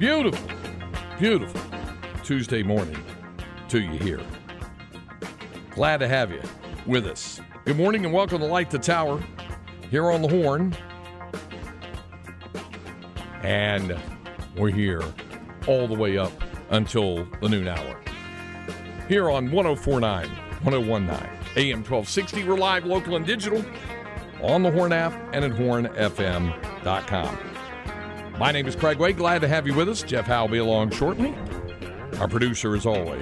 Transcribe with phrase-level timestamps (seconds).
[0.00, 0.48] Beautiful,
[1.18, 1.60] beautiful
[2.24, 2.96] Tuesday morning
[3.68, 4.22] to you here.
[5.72, 6.40] Glad to have you
[6.86, 7.38] with us.
[7.66, 9.22] Good morning and welcome to Light the Tower
[9.90, 10.74] here on the Horn.
[13.42, 13.94] And
[14.56, 15.02] we're here
[15.66, 16.32] all the way up
[16.70, 18.00] until the noon hour.
[19.06, 20.30] Here on 1049,
[20.62, 21.10] 1019,
[21.56, 22.44] AM 1260.
[22.44, 23.62] We're live, local, and digital
[24.40, 27.49] on the Horn app and at hornfm.com.
[28.40, 29.12] My name is Craig Way.
[29.12, 30.02] Glad to have you with us.
[30.02, 31.34] Jeff Howe will be along shortly.
[32.18, 33.20] Our producer, as always,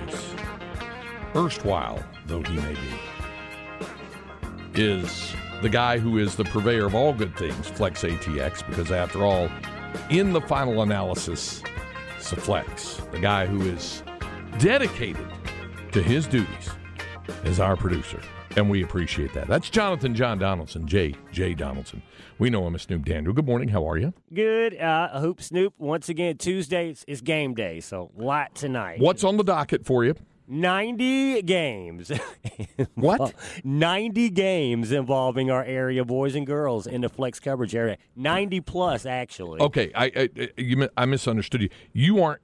[1.34, 7.36] erstwhile though he may be, is the guy who is the purveyor of all good
[7.36, 9.50] things, Flex ATX, because after all,
[10.08, 11.64] in the final analysis,
[12.16, 14.04] it's Flex, the guy who is
[14.60, 15.26] dedicated
[15.90, 16.70] to his duties
[17.42, 18.20] as our producer.
[18.58, 19.46] And we appreciate that.
[19.46, 21.14] That's Jonathan John Donaldson, J.
[21.30, 21.54] J.
[21.54, 22.02] Donaldson.
[22.40, 23.32] We know him as Snoop Daniel.
[23.32, 23.68] Good morning.
[23.68, 24.12] How are you?
[24.34, 24.76] Good.
[24.76, 28.98] Uh, hope Snoop, once again, Tuesday is game day, so lot tonight.
[28.98, 30.16] What's on the docket for you?
[30.48, 32.10] 90 games.
[32.94, 33.34] What?
[33.64, 37.96] 90 games involving our area boys and girls in the flex coverage area.
[38.16, 39.60] 90 plus, actually.
[39.60, 41.68] Okay, I I, you, I misunderstood you.
[41.92, 42.40] You aren't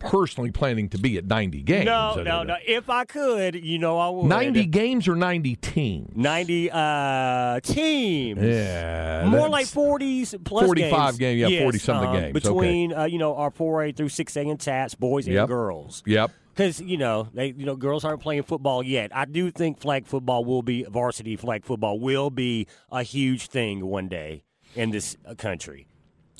[0.00, 1.84] personally planning to be at 90 games.
[1.84, 2.56] No, no, don't no.
[2.66, 4.24] If I could, you know I would.
[4.26, 6.16] 90 games or 90 teams?
[6.16, 8.42] 90 uh, teams.
[8.42, 9.26] Yeah.
[9.28, 11.18] More like 40s plus 45 games.
[11.18, 12.24] game- yeah, Yes, 40-something um, games.
[12.24, 12.32] Okay.
[12.32, 15.38] Between, uh, you know, our 4A through 6A and TAPPS, boys Yep.
[15.38, 16.02] and girls.
[16.06, 16.32] Yep.
[16.52, 19.16] Because you know they, you know, girls aren't playing football yet.
[19.16, 23.86] I do think flag football will be varsity flag football will be a huge thing
[23.86, 24.42] one day
[24.74, 25.86] in this uh, country.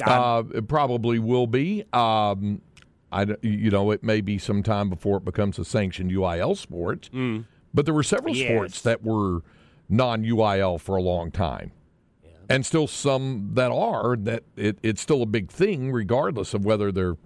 [0.05, 1.85] Uh, it probably will be.
[1.93, 2.61] Um,
[3.13, 7.11] I, you know, it may be some time before it becomes a sanctioned UIL sport.
[7.73, 8.49] But there were several Yes.
[8.49, 9.43] sports that were
[9.89, 11.73] non UIL for a long time.
[12.49, 16.91] And still some that are, that it, it's still a big thing, regardless of whether
[16.91, 17.17] they're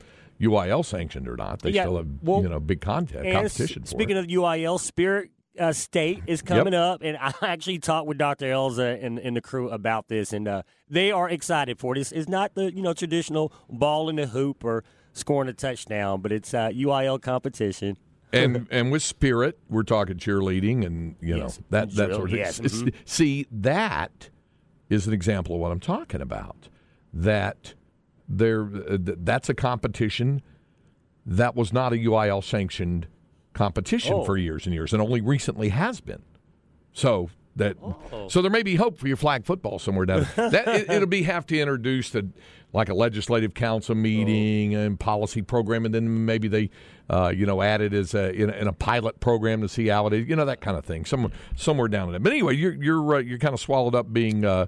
[0.40, 1.60] UIL sanctioned or not.
[1.62, 4.78] They Yeah, still have, well, you know, big content, s- competition for speaking of UIL,
[4.78, 8.46] Spirit uh, State is coming up, and I actually talked with Dr.
[8.46, 12.12] Elza and, and the crew about this, and uh, they are excited for this.
[12.12, 14.84] It's not the you know traditional ball in the hoop or
[15.14, 17.96] scoring a touchdown, but it's uh, UIL competition.
[18.32, 21.58] and and with spirit, we're talking cheerleading, and you Yes.
[21.58, 22.92] know that that sort of yes, it's- mhm.
[23.06, 24.28] See, that
[24.90, 26.68] is an example of what I'm talking about.
[27.12, 27.74] That
[28.28, 30.42] there, uh, that's a competition
[31.24, 33.06] that was not a UIL sanctioned
[33.54, 34.24] competition Oh.
[34.24, 36.22] for years and years, and only recently has been.
[36.92, 38.28] So that Oh.
[38.28, 40.50] so there may be hope for your flag football somewhere down there.
[40.50, 42.28] that it, it'll be have to introduce to
[42.72, 46.70] like a legislative council meeting and policy program, and then maybe they
[47.08, 49.86] uh, you know add it as a in, a in a pilot program to see
[49.86, 51.04] how it is, you know that kind of thing.
[51.04, 52.20] Somewhere somewhere down in there.
[52.20, 54.66] But anyway, you're you're uh, you're kind of swallowed up being uh,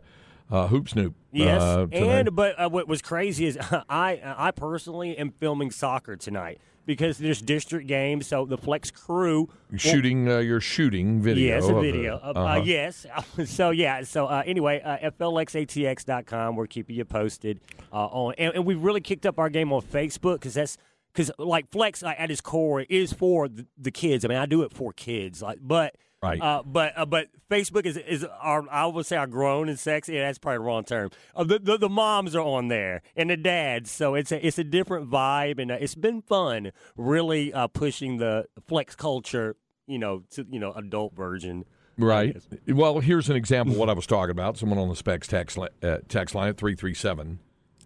[0.50, 1.14] uh, hoop snoop.
[1.32, 3.58] Yes, uh, and but uh, what was crazy is
[3.90, 9.50] I I personally am filming soccer tonight because there's district games, so the Flex crew
[9.70, 11.56] You're shooting uh, your shooting video.
[11.56, 12.16] Yes, a video.
[12.16, 12.62] Uh, uh, uh-huh.
[12.64, 13.06] yes.
[13.44, 14.04] so yeah.
[14.04, 16.56] So uh, anyway, uh, flxatx.com.
[16.56, 17.60] We're keeping you posted
[17.92, 20.78] uh, on, and, and we've really kicked up our game on Facebook because that's
[21.12, 24.24] because like Flex uh, at its core is for the, the kids.
[24.24, 25.94] I mean, I do it for kids, like but.
[26.22, 26.40] Right.
[26.40, 30.14] Uh, but uh, but Facebook is is our I would say our grown and sexy.
[30.14, 31.10] Yeah, that's probably the wrong term.
[31.34, 34.58] Uh, the, the the moms are on there and the dads, so it's a it's
[34.58, 36.72] a different vibe, and uh, it's been fun.
[36.96, 39.56] Really uh, pushing the flex culture,
[39.86, 41.64] you know, to you know adult version.
[41.98, 42.36] Right.
[42.66, 44.58] Well, here's an example of what I was talking about.
[44.58, 47.38] Someone on the specs text, uh, text line at 337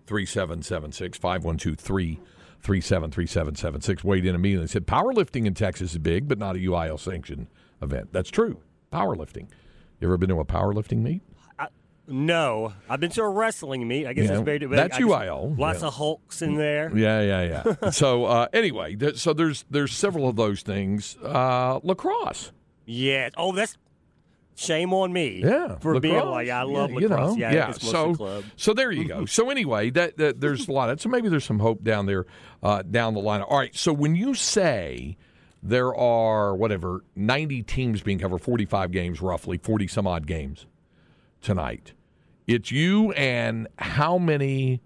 [0.07, 6.39] 3776 512 337 3776 weighed in immediately and said powerlifting in Texas is big, but
[6.39, 7.49] not a UIL sanctioned
[7.83, 8.13] event.
[8.13, 8.61] That's true.
[8.93, 9.49] Powerlifting.
[10.01, 11.23] You ever been to a powerlifting meet?
[12.13, 14.05] No, I've been to a wrestling meet.
[14.05, 15.87] I guess Yeah, it's very that's I UIL, Lots yeah.
[15.87, 16.91] of Hulks in there.
[16.97, 17.91] Yeah, yeah, yeah.
[17.91, 21.17] so uh, anyway, th- so there's there's several of those things.
[21.23, 22.51] Uh, lacrosse.
[22.85, 23.29] Yeah.
[23.37, 23.77] Oh, that's
[24.57, 25.41] shame on me.
[25.45, 27.37] Yeah, For being like I love Yeah, you lacrosse.
[27.37, 28.45] know, yeah, it's so club.
[28.57, 29.25] so there you go.
[29.27, 30.91] So anyway, that, that there's a lot.
[30.91, 32.27] Of, so maybe there's some hope down there,
[32.61, 33.43] uh, down the line.
[33.43, 33.75] All right.
[33.77, 35.17] So when you say
[35.63, 40.67] there are whatever 90 teams being covered, 45 games roughly, 40 some odd games
[41.41, 41.93] tonight.
[42.47, 44.81] it's you and how many?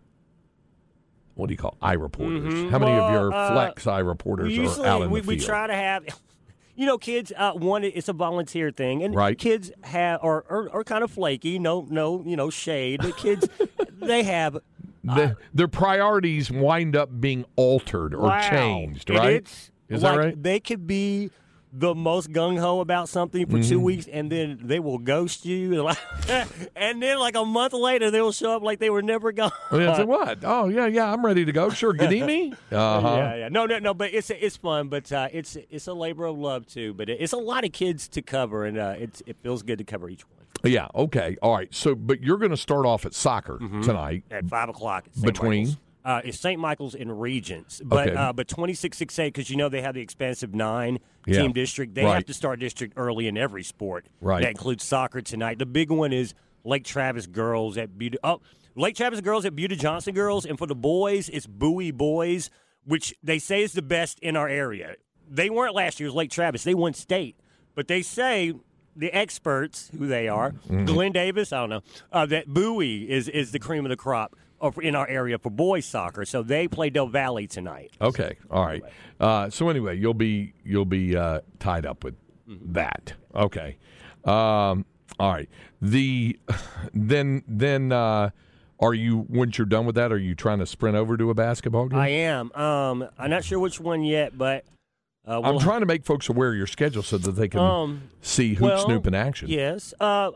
[1.34, 2.44] What do you call eye reporters?
[2.54, 2.70] Mhm.
[2.70, 5.26] How many of Well, your uh, flex eye reporters usually are out in we, the
[5.28, 6.04] we try to have
[6.76, 9.36] you know kids uh, one it's a volunteer thing and Right.
[9.38, 13.48] kids have are, are, are kind of flaky no no you know shade but kids
[13.92, 14.58] they have
[15.02, 18.48] The- their priorities wind up being altered or wow.
[18.48, 19.70] changed, right?
[19.88, 20.42] Is like that right?
[20.42, 21.30] they could be
[21.76, 23.82] the most gung ho about something for two Mhm.
[23.82, 25.88] weeks, and then they will ghost you,
[26.76, 29.50] and then like a month later they will show up like they were never gone.
[29.72, 30.38] Mean, it's what?
[30.44, 31.70] Oh yeah, yeah, I'm ready to go.
[31.70, 32.52] Sure, Gadimi.
[32.70, 33.14] Uh huh.
[33.16, 33.48] Yeah, yeah.
[33.48, 33.92] No, no, no.
[33.94, 34.88] But it's it's fun.
[34.88, 36.94] But uh, it's it's a labor of love too.
[36.94, 39.84] But it's a lot of kids to cover, and uh, it's it feels good to
[39.84, 40.86] cover each one Yeah.
[40.94, 41.36] Okay.
[41.42, 41.74] All right.
[41.74, 44.22] So, but you're going to start off at soccer tonight.
[44.30, 45.06] at five o'clock.
[45.20, 45.62] Between?
[45.64, 45.78] Michael's.
[46.04, 46.60] Uh, it's St.
[46.60, 48.16] Michael's and Regents, but Okay.
[48.16, 51.40] uh, but twenty six six eight because you know they have the expansive nine Yeah.
[51.40, 51.94] team district.
[51.94, 52.14] They Right.
[52.16, 54.06] have to start district early in every sport.
[54.20, 54.42] Right.
[54.42, 55.58] That includes soccer tonight.
[55.58, 58.18] The big one is Lake Travis girls at Buda.
[58.22, 58.40] Oh,
[58.76, 62.50] Lake Travis girls at Buda Johnson girls, and for the boys, it's Bowie boys,
[62.84, 64.96] which they say is the best in our area.
[65.30, 66.64] They weren't last year's Lake Travis.
[66.64, 67.36] They won state,
[67.74, 68.52] but they say
[68.94, 70.84] the experts, who they are, Mm-hmm.
[70.84, 74.36] Glenn Davis, I don't know, uh, that Bowie is is the cream of the crop
[74.82, 76.24] in our area for boys soccer.
[76.24, 77.92] So they play Del Valle tonight.
[78.00, 78.36] Okay.
[78.50, 78.82] All right.
[79.20, 82.14] Uh, so anyway, you'll be you'll be uh, tied up with
[82.46, 83.12] that.
[83.34, 83.76] Okay.
[84.24, 84.84] Um,
[85.18, 85.48] all right.
[85.82, 86.38] The
[86.94, 88.30] then then uh,
[88.80, 90.12] are you once you're done with that?
[90.12, 91.98] Are you trying to sprint over to a basketball game?
[91.98, 92.52] I am.
[92.52, 94.64] Um, I'm not sure which one yet, but
[95.26, 97.60] uh, I'm we'll- trying to make folks aware of your schedule so that they can
[97.60, 99.48] Um, see Hoop well, Snoop in action.
[99.48, 99.94] Yes.
[100.00, 100.32] Uh,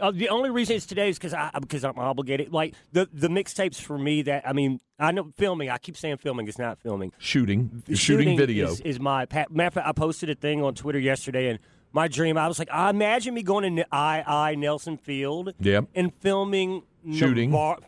[0.00, 2.52] uh, the only reason it's today is because I because I'm obligated.
[2.52, 5.70] Like the the mixtapes for me that I mean I know filming.
[5.70, 6.48] I keep saying filming.
[6.48, 7.12] It's not filming.
[7.18, 8.68] Shooting, The shooting, video.
[8.70, 9.86] is, is my matter of fact.
[9.86, 11.58] I posted a thing on Twitter yesterday, and
[11.92, 12.36] my dream.
[12.36, 15.52] I was like, I imagine me going to I I Nelson Field.
[15.60, 15.86] Yep.
[15.94, 16.82] And filming
[17.12, 17.50] Shooting.
[17.50, 17.82] Navar-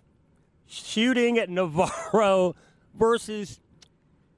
[0.67, 2.55] shooting at Navarro
[2.95, 3.61] versus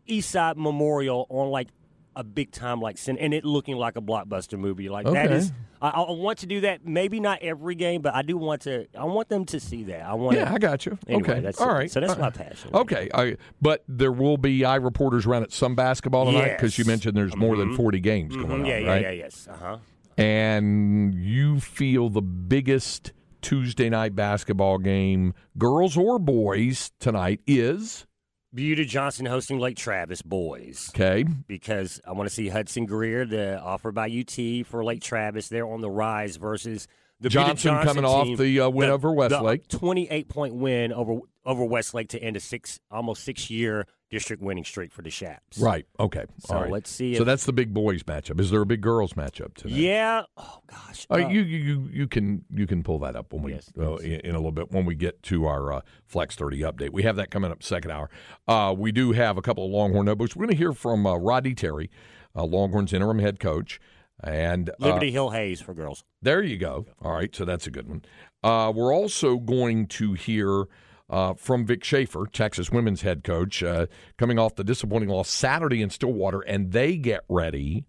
[0.09, 1.69] Eastside Memorial on like
[2.17, 5.35] a big time like and it looking like a blockbuster movie like that Okay.
[5.37, 8.63] is I, I want to do that maybe not every game but I do want
[8.63, 10.03] to I want them to see that.
[10.03, 10.99] I want Yeah, I got you.
[11.07, 11.91] Anyway, okay, that's all it.
[11.91, 12.71] So that's Uh, my passion.
[12.75, 16.85] Okay, I, but there will be eye reporters around at some basketball tonight because you
[16.85, 19.03] mentioned there's more than 40 games going Mhm, on, yeah yeah right?
[19.03, 19.49] yeah yes.
[19.51, 19.77] Uh huh
[20.17, 28.05] And you feel the biggest Tuesday night basketball game, girls or boys, tonight is
[28.53, 31.25] Buda Johnson hosting Lake Travis boys okay.
[31.47, 35.49] because I want to see Hudson Greer, the offer by UT for Lake Travis.
[35.49, 36.89] They're on the rise versus
[37.21, 39.69] the Johnson Johnson coming off the, uh, win over Westlake.
[39.69, 44.65] twenty-eight point win over over Westlake to end a six almost six year district winning
[44.65, 45.59] streak for the Chaps.
[45.59, 45.87] Right.
[45.99, 46.25] Okay.
[46.41, 46.71] So all right.
[46.71, 48.39] let's see So that's the big boys matchup.
[48.39, 49.77] Is there a big girls matchup tonight?
[49.77, 50.23] Yeah.
[50.37, 51.07] Oh gosh.
[51.11, 53.97] Uh, Uh, you, you you can you can pull that up when we Yes, uh,
[53.97, 56.91] in, in a little bit when we get to our uh, Flex Thirty update.
[56.91, 58.11] We have that coming up second hour.
[58.47, 60.37] Uh, we do have a couple of Longhorn notebooks.
[60.37, 61.91] We're going to hear from uh, Rodney Terry,
[62.37, 63.81] uh, Longhorns interim head coach,
[64.23, 66.05] and uh, Liberty Hill Hays for girls.
[66.21, 66.85] there you go.
[67.03, 68.03] All right, so that's a good one.
[68.43, 70.67] Uh, we're also going to hear
[71.11, 75.83] uh, from Vic Schaefer, Texas women's head coach, uh, coming off the disappointing loss Saturday
[75.83, 77.85] in Stillwater, and they get ready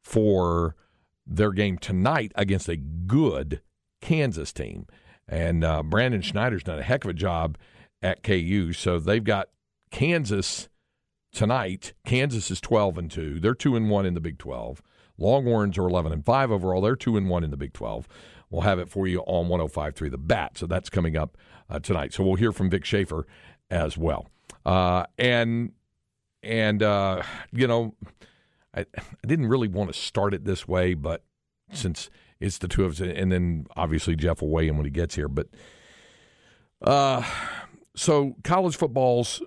[0.00, 0.76] for
[1.26, 3.62] their game tonight against a good
[4.00, 4.86] Kansas team.
[5.28, 7.56] And uh, Brandon Schneider's done a heck of a job
[8.02, 9.48] at KU, so they've got
[9.90, 10.68] Kansas
[11.32, 11.94] tonight.
[12.04, 13.40] Kansas is twelve and two.
[13.40, 14.82] They're two and one in the Big Twelve.
[15.16, 16.80] Longhorns are eleven and five overall.
[16.80, 18.08] They're two and one in the Big Twelve.
[18.52, 20.58] We'll have it for you on 105.3 The Bat.
[20.58, 21.38] So that's coming up
[21.70, 22.12] uh, tonight.
[22.12, 23.26] So we'll hear from Vic Schaefer
[23.70, 24.28] as well.
[24.64, 25.72] Uh, and
[26.42, 27.94] and uh, you know,
[28.74, 31.24] I, I didn't really want to start it this way, but
[31.72, 34.90] since it's the two of us, and then obviously Jeff will weigh in when he
[34.90, 35.28] gets here.
[35.28, 35.48] But
[36.82, 37.22] uh,
[37.96, 39.42] so college football's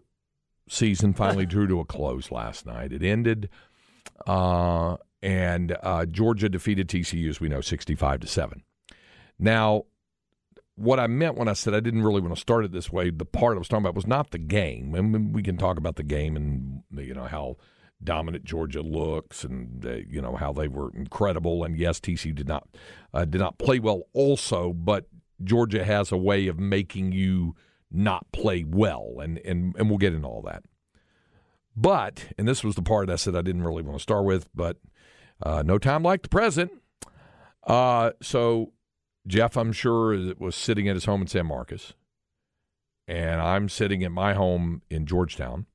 [0.67, 2.91] season finally drew to a close last night.
[2.91, 3.49] It ended,
[4.25, 8.63] uh, and uh, Georgia defeated TCU, as we know, sixty-five to seven.
[9.37, 9.85] Now,
[10.75, 13.09] what I meant when I said I didn't really want to start it this way,
[13.09, 14.93] the part I was talking about was not the game.
[14.93, 17.57] And we can talk about the game and you know how
[18.03, 21.63] dominant Georgia looks, and uh, you know how they were incredible.
[21.63, 22.67] And yes, TCU did not
[23.13, 25.07] uh, did not play well, also, but
[25.43, 27.55] Georgia has a way of making you
[27.91, 30.63] not play well, and and and we'll get into all that.
[31.75, 34.49] But and this was the part I said I didn't really want to start with,
[34.53, 34.77] but
[35.41, 36.71] uh, no time like the present.
[37.65, 38.71] Uh, so
[39.27, 41.93] Jeff, I'm sure, was sitting at his home in San Marcos,
[43.07, 45.65] and I'm sitting at my home in Georgetown,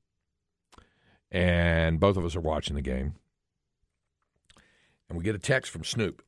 [1.29, 3.15] and both of us are watching the game,
[5.09, 6.21] and we get a text from Snoop,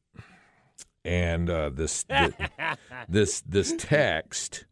[1.06, 2.34] and uh, this th-
[3.08, 4.66] this this text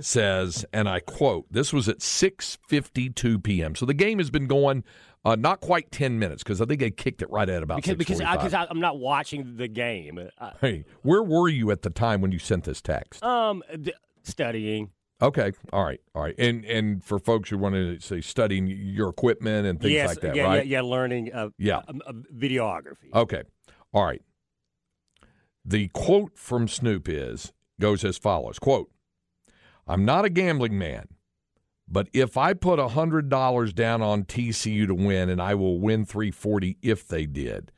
[0.00, 3.74] says, and I quote: "This was at 6:52 p.m.
[3.74, 4.84] So the game has been going
[5.26, 7.96] uh, not quite 10 minutes because I think they kicked it right at about because
[7.96, 8.40] because I, 6:45.
[8.40, 10.18] cause I, I'm not watching the game.
[10.38, 13.22] Uh, Hey, where were you at the time when you sent this text?
[13.24, 13.92] um, d-
[14.22, 14.90] studying.
[15.22, 19.08] Okay, all right, all right, and and for folks who want to say studying your
[19.08, 20.66] equipment and things yes, like that, yeah, right?
[20.66, 21.32] yeah, yeah, learning.
[21.32, 21.78] Uh, Yeah.
[21.78, 23.12] uh, uh, videography.
[23.14, 23.42] Okay.
[23.94, 24.20] All right.
[25.64, 28.90] The quote from Snoop is goes as follows quote
[29.88, 31.06] I'm not a gambling man,
[31.88, 35.78] but if I put a hundred dollars down on TCU to win and I will
[35.80, 37.72] win three forty if they did,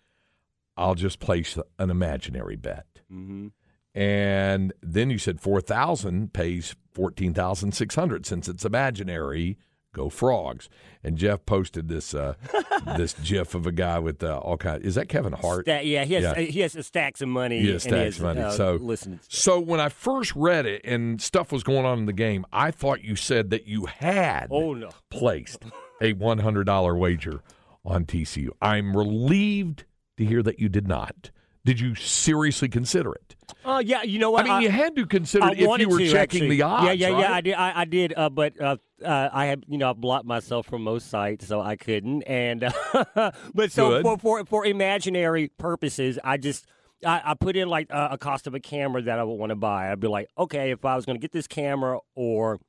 [0.77, 2.87] I'll just place an imaginary bet.
[3.09, 3.49] hmm
[3.95, 9.59] And then you said four thousand pays fourteen thousand six hundred since it's imaginary.
[9.95, 10.69] Go frogs!
[11.03, 12.35] And Jeff posted this uh,
[12.97, 14.83] this GIF of a guy with uh, all kind.
[14.85, 15.65] Is that Kevin Hart?
[15.67, 16.35] Sta- yeah, he has Yeah.
[16.39, 17.61] he has stacks of money.
[17.61, 18.41] He has stacks of money.
[18.43, 22.07] Uh, So- listen, So when I first read it and stuff was going on in
[22.07, 25.65] the game, I thought you said that you had oh no, placed
[26.03, 27.41] a one hundred dollar wager
[27.85, 28.51] on TCU.
[28.61, 29.85] I'm relieved
[30.19, 31.31] to hear that you did not.
[31.69, 33.37] Did you seriously consider it?
[33.63, 34.49] uh, yeah, you know what?
[34.49, 36.49] I mean, you had to consider I it if you were to, checking actually.
[36.57, 36.87] the odds.
[36.87, 37.21] Yeah, yeah, right?
[37.21, 37.33] yeah.
[37.35, 37.55] I did.
[37.55, 38.15] I, I did.
[38.17, 41.61] Uh, but uh, uh, I had, you know, I blocked myself from most sites, so
[41.61, 42.23] I couldn't.
[42.23, 44.03] And uh, but so Good.
[44.03, 46.65] for, for for imaginary purposes, I just.
[47.05, 49.51] I, I put in like a, a cost of a camera that I would want
[49.51, 49.93] to buy.
[49.93, 52.61] I'd be like, okay, if I was going to get this camera or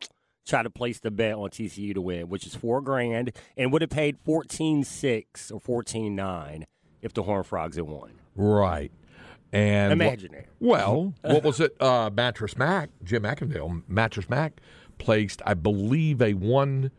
[0.46, 3.82] try to place the bet on TCU to win, which is four grand, and would
[3.82, 6.66] have paid fourteen six or fourteen nine
[7.02, 8.19] if the Horn Frogs had won.
[8.36, 8.92] Right.
[9.52, 10.46] And Imaginary.
[10.60, 11.76] well, what was it?
[11.82, 14.62] Uh, Mattress Mac, Jim McIngvale, Mattress Mac
[15.00, 16.92] placed, I believe, a one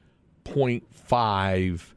[0.42, 1.94] point five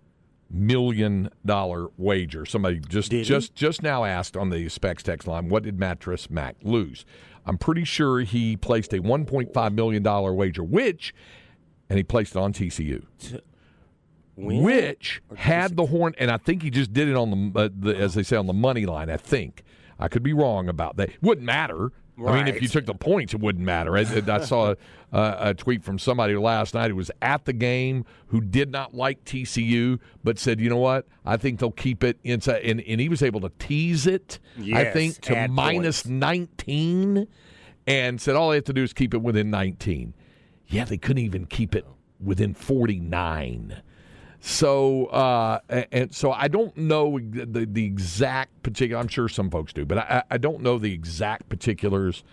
[0.51, 2.45] million dollar wager.
[2.45, 3.23] Somebody just Did he?
[3.23, 7.03] just just now asked on the specs text line, what did Mattress Mac lose?
[7.45, 11.15] I'm pretty sure he placed a one point five million dollar wager, which
[11.89, 13.03] and he placed it on TCU
[14.35, 14.63] Win?
[14.63, 17.95] which had the horn, and I think he just did it on the, uh, the
[17.95, 19.09] as they say on the money line.
[19.09, 19.63] I think
[19.99, 21.11] I could be wrong about that.
[21.21, 21.91] Wouldn't matter.
[22.15, 23.97] I mean, if you took the points, it wouldn't matter.
[23.97, 24.75] I, I saw
[25.11, 28.93] a, a tweet from somebody last night who was at the game who did not
[28.93, 31.07] like TCU, but said, "You know what?
[31.25, 34.39] I think they'll keep it inside." And, and he was able to tease it.
[34.73, 37.27] I think to minus nineteen,
[37.87, 40.13] and said all they have to do is keep it within nineteen.
[40.67, 41.85] Yeah, they couldn't even keep it
[42.19, 43.81] within forty nine.
[44.45, 48.99] So, uh, and so I don't know the, the exact particular.
[48.99, 52.25] I'm sure some folks do, but I, I don't know the exact particulars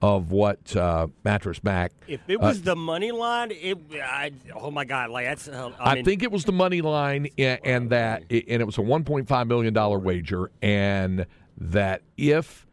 [0.00, 1.90] of what uh, Mattress Mac.
[2.06, 5.94] If it was the money line, it I, oh my god, like that's uh, I,
[5.94, 9.48] I, think it was the money line, and, and that, and it was a 1.5
[9.48, 11.26] million dollar wager, and
[11.58, 12.64] that if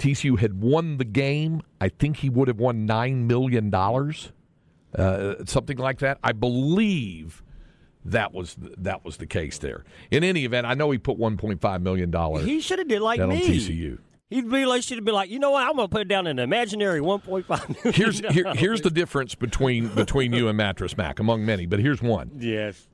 [0.00, 4.32] TCU had won the game, I think he would have won nine million dollars,
[4.98, 6.18] uh, something like that.
[6.24, 7.44] I believe
[8.04, 9.84] that was that was the case there.
[10.10, 13.20] In any event, I know he put 1.5 million dollars he should have did like
[13.20, 13.46] me.
[13.46, 13.98] TCU.
[14.30, 15.66] He'd be like, should been like, you know what?
[15.66, 17.48] I'm gonna put it down in an imaginary 1.5
[17.84, 17.92] million.
[17.94, 21.80] Here's here, dollars." here's the difference between between you and Mattress Mac, among many, but
[21.80, 22.30] here's one.
[22.38, 22.86] yes.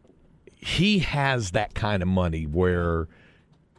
[0.55, 3.09] he has that kind of money where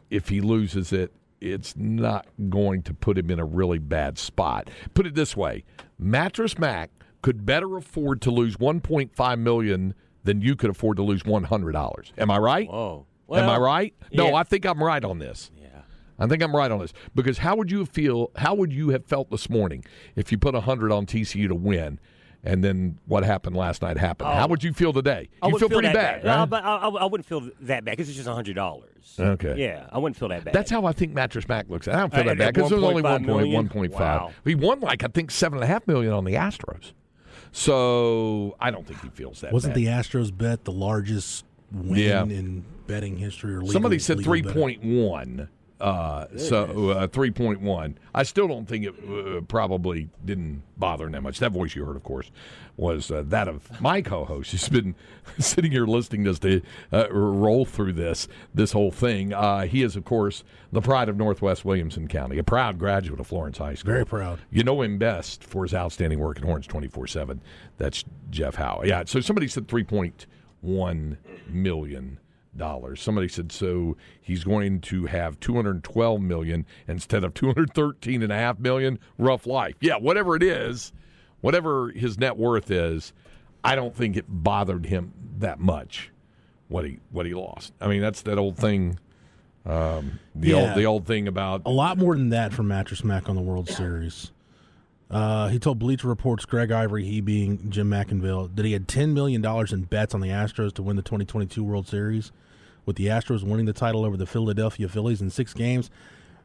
[0.08, 4.70] if he loses it, it's not going to put him in a really bad spot.
[4.94, 5.64] Put it this way:
[5.98, 6.90] Mattress Mac
[7.22, 9.94] could better afford to lose 1.5 million
[10.24, 12.12] than you could afford to lose $100.
[12.18, 12.68] Am I right?
[12.68, 13.06] Whoa.
[13.32, 13.94] Am I right?
[14.12, 14.34] No, yeah.
[14.34, 15.50] I think I'm right on this.
[15.60, 15.68] Yeah.
[16.18, 18.30] I think I'm right on this because how would you feel?
[18.36, 19.84] How would you have felt this morning
[20.16, 22.00] if you put 100 on TCU to win?
[22.44, 24.30] And then what happened last night happened.
[24.30, 25.28] How would you feel today?
[25.42, 26.44] I You wouldn't feel pretty bad, No, right?
[26.48, 29.16] but I, I, I wouldn't feel that bad because it's just hundred dollars.
[29.18, 29.54] Okay.
[29.58, 30.54] Yeah, I wouldn't feel that bad.
[30.54, 31.88] That's how I think Mattress Mac looks.
[31.88, 33.90] I don't feel Uh, that bad because there's only 1.5 one point million?
[33.92, 34.30] Wow.
[34.44, 36.92] He won like I think seven and a half million on the Astros.
[37.52, 39.52] So I don't think he feels that.
[39.52, 39.80] Wasn't bad.
[39.82, 42.22] the Astros bet the largest win Yeah.
[42.22, 43.54] in betting history?
[43.54, 44.54] Or legal, somebody said three point one.
[44.54, 44.62] betting?
[44.62, 45.48] point one?
[45.80, 47.98] Uh, so uh, three point one.
[48.14, 51.38] I still don't think it uh, probably didn't bother him that much.
[51.38, 52.30] That voice you heard, of course,
[52.76, 54.50] was uh, that of my co-host.
[54.52, 54.96] He's been
[55.38, 59.32] sitting here listening to us to uh, roll through this this whole thing.
[59.32, 60.42] Uh, he is, of course,
[60.72, 63.92] the pride of Northwest Williamson County, a proud graduate of Florence High School.
[63.92, 64.40] Very proud.
[64.50, 67.40] You know him best for his outstanding work at Horns 24 7.
[67.76, 68.82] That's Jeff Howe.
[68.84, 71.16] Yeah, so somebody said $3.1
[71.48, 72.18] million.
[72.96, 78.58] Somebody said so he's going to have 212 million instead of 213 and a half
[78.58, 78.98] million.
[79.18, 79.76] Rough life.
[79.80, 80.92] Yeah, whatever it is,
[81.40, 83.12] whatever his net worth is,
[83.62, 86.10] I don't think it bothered him that much
[86.68, 87.72] what he what he lost.
[87.80, 88.98] I mean, that's that old thing
[89.66, 90.54] Um, the Yeah.
[90.56, 93.42] old the old thing about A lot more than that for Mattress Mac on the
[93.42, 94.32] World Series.
[95.10, 99.12] Uh, he told Bleacher Report's Greg Ivory, he being Jim McIngvale, that he had $10
[99.14, 102.30] million in bets on the Astros to win the 2022 World Series,
[102.84, 105.90] with the Astros winning the title over the Philadelphia Phillies in six games.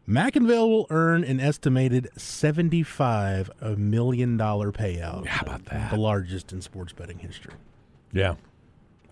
[0.08, 5.26] McIngvale will earn an estimated $75 million payout.
[5.28, 5.92] How about that?
[5.92, 7.54] The largest in sports betting history.
[8.12, 8.36] yeah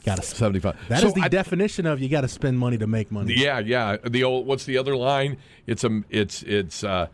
[0.03, 0.77] Got to seventy five.
[0.89, 3.35] That is the definition of you got to spend money to make money.
[3.37, 3.97] Yeah, yeah.
[4.03, 5.37] The old what's the other line?
[5.67, 7.05] It's a it's it's uh,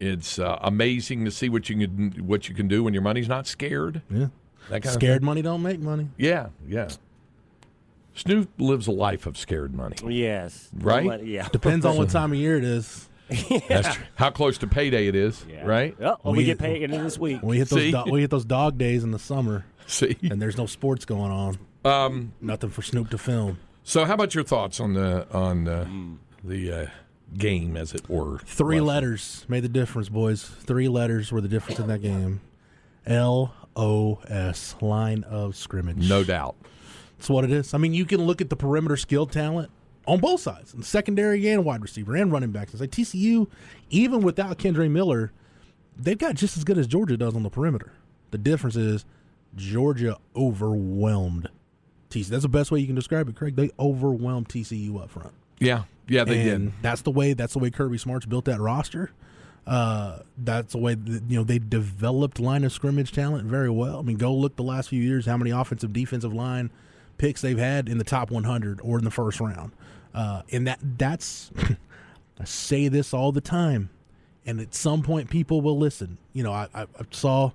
[0.00, 3.28] it's uh, amazing to see what you can what you can do when your money's
[3.28, 4.02] not scared.
[4.10, 4.26] Yeah.
[4.68, 6.08] That kind Scared Of money don't make money.
[6.16, 6.88] Yeah, yeah.
[8.14, 9.96] Snoop lives a life of scared money.
[10.06, 10.68] Yes.
[10.74, 11.06] Right?
[11.06, 11.48] But, yeah.
[11.48, 13.08] Depends on what time of year it is.
[13.68, 14.04] That's true.
[14.14, 15.64] How close to payday it is, Yeah.
[15.66, 15.94] right?
[16.00, 17.42] Oh, well, we, We- get paid into this week.
[17.42, 20.16] We hit those do- we hit those dog days in the summer, See.
[20.22, 21.58] and there's no sports going on.
[21.84, 23.58] Um, Nothing for Snoop to film.
[23.84, 25.86] so, how about your thoughts on the on uh,
[26.42, 26.86] the uh,
[27.36, 28.38] game, as it were?
[28.38, 28.86] Three Leslie?
[28.94, 30.42] letters made the difference, boys.
[30.44, 32.40] Three letters were the difference in that game.
[33.06, 36.08] L O S, line of scrimmage.
[36.08, 36.56] no doubt.
[37.18, 37.72] That's what it is.
[37.72, 39.70] I mean, you can look at the perimeter skill talent
[40.06, 42.72] on both sides, in secondary and wide receiver and running backs.
[42.72, 43.48] It's like TCU,
[43.90, 45.32] even without Kendre Miller,
[45.98, 47.92] they've got just as good as Georgia does on the perimeter.
[48.30, 49.04] The difference is
[49.56, 51.48] Georgia overwhelmed
[52.10, 52.26] TCU.
[52.28, 53.56] That's the best way you can describe it, Craig.
[53.56, 55.32] They overwhelmed TCU up front.
[55.58, 56.82] Yeah, yeah, they and did.
[56.82, 57.32] that's the way.
[57.32, 59.10] That's the way Kirby Smart's built that roster.
[59.66, 63.98] Uh, that's the way that, you know they developed line of scrimmage talent very well.
[63.98, 66.70] I mean, go look the last few years how many offensive defensive line
[67.18, 69.72] picks they've had in the top 100 or in the first round.
[70.14, 71.50] Uh, and that that's
[72.40, 73.90] I say this all the time,
[74.44, 76.18] and at some point people will listen.
[76.32, 77.50] You know, I, I, I saw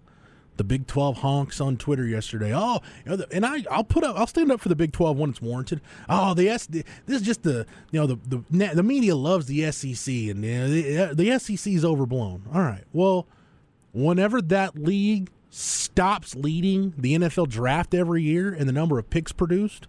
[0.61, 2.53] the Big 12 honks on Twitter yesterday.
[2.53, 4.91] Oh, you know, the, and I I'll put up I'll stand up for the Big
[4.91, 5.81] 12 when it's warranted.
[6.07, 9.71] Oh, the S this is just the you know the the the media loves the
[9.71, 12.43] SEC and you know, the uh, the SEC is overblown.
[12.53, 12.83] All right.
[12.93, 13.25] Well,
[13.91, 19.31] whenever that league stops leading the NFL draft every year and the number of picks
[19.31, 19.87] produced,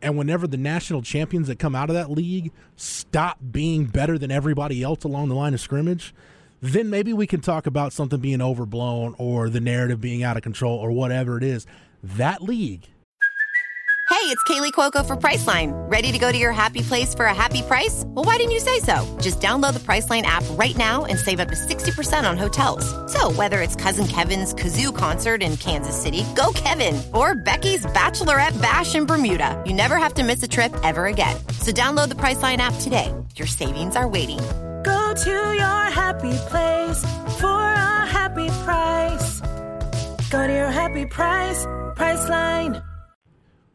[0.00, 4.30] and whenever the national champions that come out of that league stop being better than
[4.30, 6.14] everybody else along the line of scrimmage,
[6.60, 10.42] then maybe we can talk about something being overblown or the narrative being out of
[10.42, 11.66] control or whatever it is.
[12.02, 12.88] That league
[14.08, 15.70] Hey, it's Kaley Cuoco for Priceline.
[15.90, 18.04] Ready to go to your happy place for a happy price?
[18.06, 18.96] Well, why didn't you say so?
[19.20, 22.84] Just download the Priceline app right now and save up to 60% on hotels.
[23.12, 28.60] So, whether it's Cousin Kevin's Kazoo concert in Kansas City, go Kevin, or Becky's Bachelorette
[28.62, 31.36] Bash in Bermuda, you never have to miss a trip ever again.
[31.60, 33.14] So, download the Priceline app today.
[33.36, 34.40] Your savings are waiting.
[34.84, 37.02] Go to your happy place
[37.40, 39.40] for a happy price.
[40.30, 41.64] Go to your happy price,
[41.96, 42.82] Priceline.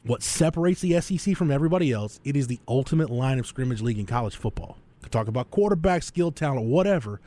[0.04, 4.00] what separates the SEC from everybody else, it is the ultimate line of scrimmage league
[4.00, 4.78] in college football.
[5.02, 7.20] Could talk about quarterback, skill, talent, whatever.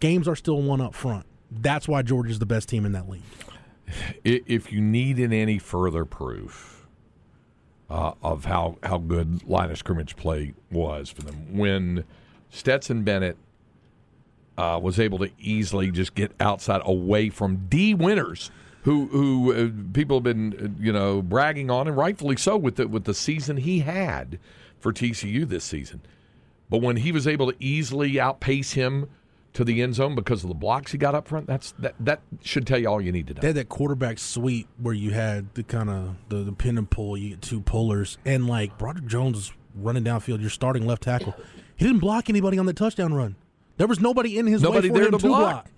[0.00, 1.24] Games are still one up front.
[1.50, 3.22] That's why Georgia's the best team in that league.
[4.24, 6.86] If you needed any further proof
[7.88, 12.04] uh, of how how good line of scrimmage play was for them, when
[12.50, 13.36] Stetson Bennett
[14.58, 18.50] uh, was able to easily just get outside away from Dee Winters.
[18.82, 22.76] Who, who uh, people have been uh, you know bragging on and rightfully so with
[22.76, 24.38] the with the season he had
[24.78, 26.02] for TCU this season,
[26.70, 29.08] but when he was able to easily outpace him
[29.54, 32.20] to the end zone because of the blocks he got up front, that's that that
[32.42, 33.40] should tell you all you need to know.
[33.40, 36.88] They had that quarterback sweep where you had the kind of the, the pin and
[36.88, 37.16] pull.
[37.16, 40.40] You get two pullers, and like Broderick Jones is running downfield.
[40.40, 41.34] you're starting left tackle,
[41.76, 43.36] he didn't block anybody on the touchdown run.
[43.76, 45.68] There was nobody in his Nobody way for there him to block.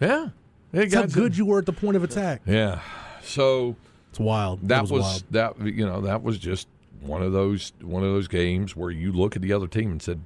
[0.00, 0.28] Yeah.
[0.72, 2.42] Hey, That's how good you were at the point of attack.
[2.46, 2.80] Yeah.
[3.22, 3.76] So
[4.10, 4.66] It's wild.
[4.68, 5.24] that it was, wild.
[5.30, 6.66] that you know that was just
[7.00, 10.02] one of those one of those games where you look at the other team and
[10.02, 10.20] said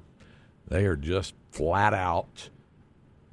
[0.67, 2.49] they are just flat out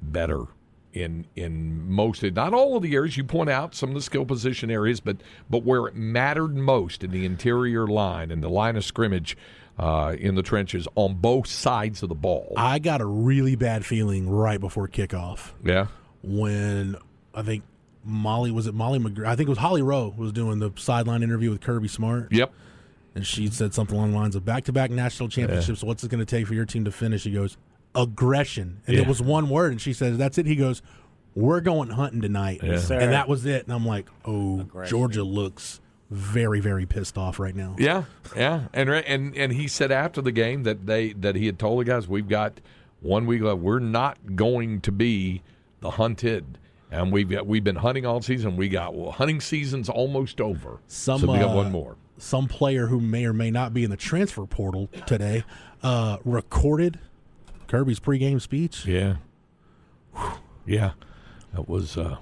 [0.01, 0.45] better
[0.93, 4.25] in in most not all of the areas you point out some of the skill
[4.25, 5.17] position areas but
[5.49, 9.35] but where it mattered most in the interior line and the line of scrimmage
[9.77, 12.53] uh, in the trenches on both sides of the ball.
[12.55, 15.51] I got a really bad feeling right before kickoff.
[15.63, 15.87] yeah.
[16.23, 16.95] when
[17.33, 17.63] I think
[18.03, 21.23] Molly was it Molly McGr- I think it was Holly Rowe was doing the sideline
[21.23, 22.51] interview with Kirby Smart, Yep.
[23.15, 25.83] and she said something along the lines of back-to-back national championships.
[25.83, 27.23] What's it going to take for your team to finish?
[27.23, 27.57] He goes
[27.93, 29.01] aggression, and Yeah.
[29.03, 30.45] it was one word, and she says that's it.
[30.45, 30.81] He goes,
[31.33, 32.99] we're going hunting tonight, Yes, sir.
[32.99, 33.65] and that was it.
[33.65, 34.89] And I'm like, oh, Aggression.
[34.89, 37.75] Georgia looks very very pissed off right now.
[37.79, 38.03] Yeah,
[38.35, 41.79] yeah, and and and he said after the game that they that he had told
[41.79, 42.59] the guys we've got
[43.01, 43.59] one week left.
[43.59, 45.41] We're not going to be
[45.81, 46.57] the hunted,
[46.91, 48.55] and we've got, we've been hunting all season.
[48.55, 50.79] We got well, hunting season's almost over.
[50.87, 51.97] Some so we got uh, one more.
[52.17, 55.43] some player who may or may not be in the transfer portal today
[55.83, 56.99] uh, recorded
[57.67, 58.85] Kirby's pregame speech.
[58.85, 59.17] Yeah.
[60.65, 60.91] Yeah.
[61.53, 62.17] That was uh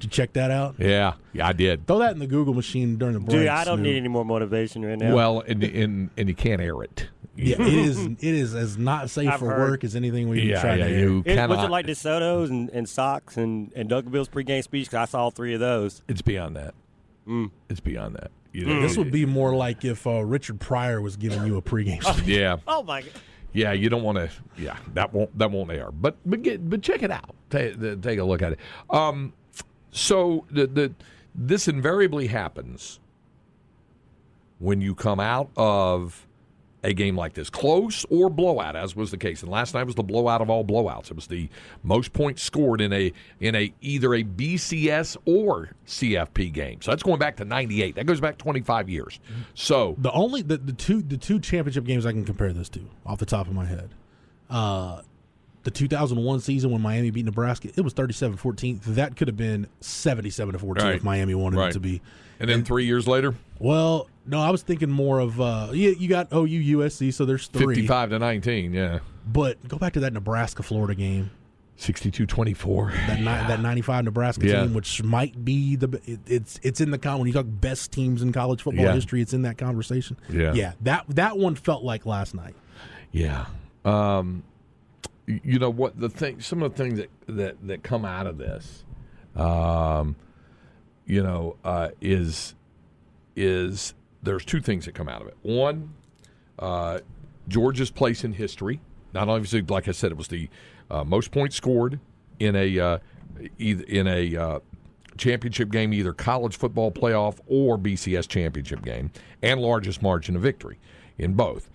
[0.00, 0.76] Did you check that out?
[0.78, 1.86] yeah, yeah, I did.
[1.86, 3.30] Throw that in the Google machine during the break.
[3.40, 5.14] Dude, I don't need any more motivation right now.
[5.14, 7.08] Well, and and and you can't air it.
[7.36, 7.98] Yeah, it is.
[8.06, 9.70] It is as not safe I've for heard.
[9.70, 11.00] work as anything we Yeah, try yeah, to do.
[11.00, 11.56] you It, cannot.
[11.56, 14.86] was it like DeSoto's and, and Socks and, and Duncanville's pregame speech?
[14.88, 16.02] Because I saw all three of those.
[16.08, 16.74] it's beyond that.
[17.28, 17.50] Mm.
[17.68, 18.30] It's beyond that.
[18.52, 21.62] You know, This would be more like if uh, Richard Pryor was giving you a
[21.62, 22.26] pregame speech.
[22.26, 23.10] Yeah, Oh, my God.
[23.52, 23.72] yeah.
[23.72, 24.28] You don't want to.
[24.58, 25.90] Yeah, that won't that won't air.
[25.92, 27.34] But but get but check it out.
[27.48, 28.58] Take, take a look at it.
[28.90, 29.32] Um,
[29.90, 30.94] so the the
[31.34, 33.00] this invariably happens
[34.58, 36.26] when you come out of
[36.82, 39.42] a game like this, close or blowout, as was the case.
[39.42, 41.10] And last night was the blowout of all blowouts.
[41.10, 41.48] It was the
[41.82, 46.80] most points scored in a in a either a BCS or CFP game.
[46.80, 47.96] So that's going back to '98.
[47.96, 49.20] That goes back 25 years.
[49.54, 52.80] So The only the, the two the two championship games I can compare this to
[53.04, 53.90] off the top of my head.
[54.48, 55.02] Uh
[55.62, 58.80] the 2001 season when Miami beat Nebraska, it was 37-14.
[58.94, 60.94] That could have been 77 to 14 Right.
[60.96, 61.70] if Miami wanted Right.
[61.70, 62.00] it to be.
[62.38, 66.08] and then three years later, Well, no, I was thinking more of uh you, you
[66.08, 67.74] got OU USC, so there's 3.
[67.74, 68.72] 55 to 19.
[68.72, 71.30] Yeah, But go back to that Nebraska Florida game.
[71.78, 72.92] 62-24.
[73.06, 74.62] That ni- that 95 Nebraska Yeah.
[74.62, 77.90] team which might be the it, it's it's in the con when you talk best
[77.92, 78.92] teams in college football Yeah.
[78.94, 80.16] history, it's in that conversation.
[80.30, 80.52] Yeah.
[80.54, 82.54] Yeah, that that one felt like last night.
[83.12, 83.46] Yeah.
[83.84, 84.42] Um,
[85.44, 88.38] you know what the thing some of the things that that, that come out of
[88.38, 88.84] this
[89.36, 90.16] um,
[91.06, 92.54] you know uh, is
[93.36, 95.36] is there's two things that come out of it.
[95.42, 95.94] One
[96.58, 97.00] uh,
[97.48, 98.80] georgia's place in history.
[99.12, 100.48] Not only like i said it was the
[100.90, 101.98] uh, most points scored
[102.38, 102.98] in a uh,
[103.58, 104.60] in a uh,
[105.16, 109.10] championship game either college football playoff or bcs championship game
[109.42, 110.78] and largest margin of victory
[111.18, 111.68] in both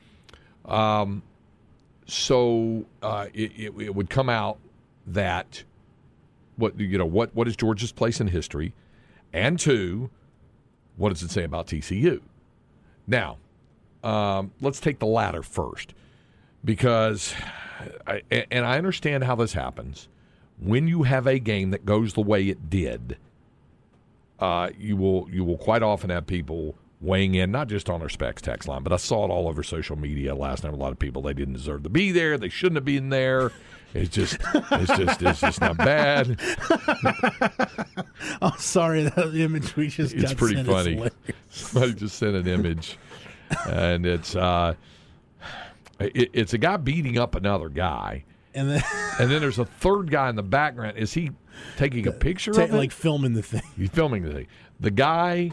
[2.05, 4.59] so uh, it, it, it would come out
[5.07, 5.63] that
[6.55, 8.73] what you know what what is Georgia's place in history,
[9.33, 10.09] and two,
[10.97, 12.21] what does it say about TCU?
[13.07, 13.37] Now,
[14.03, 15.93] um, let's take the latter first,
[16.63, 17.33] because
[18.07, 20.07] I, and I understand how this happens.
[20.59, 23.17] When you have a game that goes the way it did,
[24.39, 28.09] uh, you will you will quite often have people weighing in, not just on our
[28.09, 30.73] specs text line, but I saw it all over social media last night.
[30.73, 32.37] A lot of people they didn't deserve to be there.
[32.37, 33.51] They shouldn't have been there.
[33.93, 34.37] It's just
[34.71, 36.37] it's just it's just not bad.
[38.41, 41.09] I'm sorry, that image we just It's pretty funny.
[41.49, 42.97] Somebody just sent an image,
[43.67, 44.73] and it's uh,
[45.99, 48.83] it, it's a guy beating up another guy, And then
[49.19, 50.97] and then there's a third guy in the background.
[50.97, 51.31] Is he
[51.77, 52.73] taking a picture it?
[52.73, 53.61] like filming the thing.
[53.77, 54.47] He's filming the thing.
[54.79, 55.51] The guy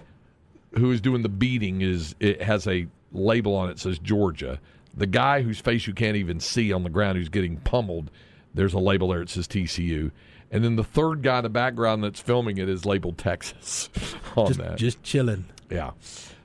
[0.79, 4.59] who is doing the beating is it has a label on it that says Georgia.
[4.95, 8.11] The guy whose face you can't even see on the ground who's getting pummeled,
[8.55, 10.11] there's a label there that says TCU.
[10.51, 13.89] And then the third guy in the background that's filming it is labeled Texas
[14.37, 14.77] on Just that.
[14.77, 15.47] just chilling.
[15.71, 15.93] Yeah.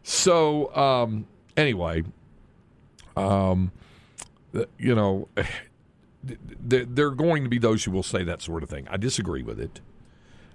[0.03, 2.03] So um, anyway,
[3.17, 3.71] um,
[4.79, 5.27] you know,
[6.25, 8.87] th- th- there are going to be those who will say that sort of thing.
[8.89, 9.81] I disagree with it.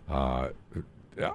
[0.08, 0.48] Uh,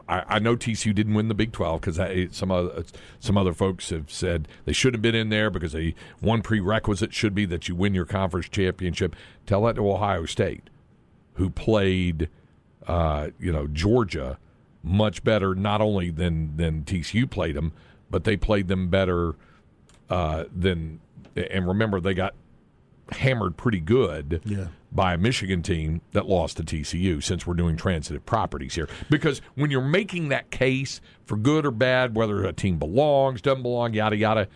[0.08, 2.00] I, I know TCU didn't win the Big Twelve because
[2.36, 2.84] some other
[3.20, 7.14] some other folks have said they should have been in there because they one prerequisite
[7.14, 9.16] should be that you win your conference championship.
[9.46, 10.70] Tell that to Ohio State,
[11.36, 12.30] who played,
[12.88, 14.40] uh, you know, Georgia
[14.84, 17.74] much better not only than than TCU played them,
[18.10, 19.36] but they played them better
[20.10, 21.00] uh, than.
[21.36, 22.34] And remember, they got
[23.12, 24.68] hammered pretty good Yeah.
[24.92, 27.22] by a Michigan team that lost to TCU.
[27.22, 31.72] Since we're doing transitive properties here, because when you're making that case for good or
[31.72, 34.48] bad, whether a team belongs, doesn't belong, yada yada,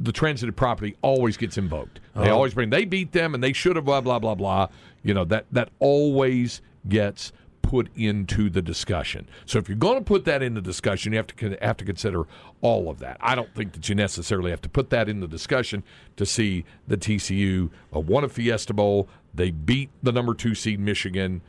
[0.00, 2.00] the transitive property always gets invoked.
[2.14, 2.34] They uh-huh.
[2.34, 4.68] always bring they beat them and they should have blah blah blah blah.
[5.02, 9.28] You know that that always gets put into the discussion.
[9.46, 11.84] So if you're going to put that in the discussion, you have to have to
[11.84, 12.24] consider
[12.60, 13.16] all of that.
[13.20, 15.82] I don't think that you necessarily have to put that in the discussion
[16.16, 19.08] to see the TCU uh, won a Fiesta Bowl.
[19.34, 21.40] They beat the number two seed Michigan.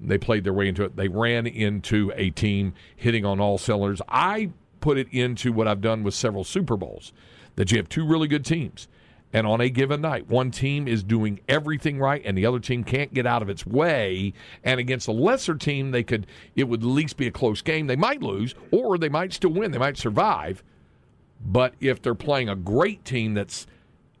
[0.00, 0.96] They played their way into it.
[0.96, 4.02] They ran into a team hitting on all cylinders.
[4.08, 4.50] I
[4.80, 7.12] put it into what I've done with several Super Bowls
[7.56, 8.88] that you have two really good teams.
[9.34, 12.84] And on a given night, one team is doing everything right and the other team
[12.84, 14.32] can't get out of its way.
[14.62, 17.88] And against a lesser team, they could it would at least be a close game.
[17.88, 19.72] They might lose or they might still win.
[19.72, 20.62] They might survive.
[21.44, 23.66] But if they're playing a great team that's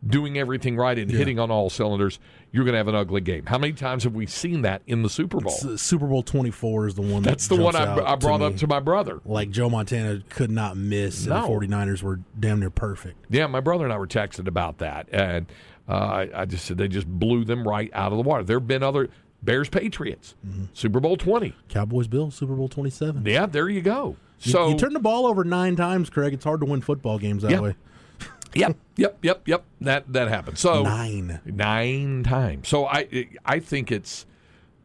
[0.04, 2.18] doing everything right and hitting on all cylinders,
[2.54, 3.44] you're going to have an ugly game.
[3.46, 5.50] How many times have we seen that in the Super Bowl?
[5.76, 7.22] Super Bowl 24 is the one.
[7.24, 9.20] That's that the one I, I brought to up to my brother.
[9.24, 11.34] Like Joe Montana could not miss, No.
[11.34, 13.16] and the 49ers were damn near perfect.
[13.28, 15.46] Yeah, my brother and I were texting about that, and
[15.88, 18.44] uh, I, I just said they just blew them right out of the water.
[18.44, 19.08] There have been other
[19.42, 20.66] Bears Patriots Mm-hmm.
[20.74, 21.54] Super Bowl twenty.
[21.68, 23.24] Cowboys Bills Super Bowl 27.
[23.26, 24.16] Yeah, there you go.
[24.40, 26.32] You- So you, turn the ball over nine times, Craig.
[26.32, 27.60] It's hard to win football games that Yeah.
[27.60, 27.74] way.
[28.54, 29.64] Yep, yep, yep, yep.
[29.80, 30.58] That that happened.
[30.58, 31.40] So Nine.
[31.44, 32.68] nine times.
[32.68, 34.26] So I I think it's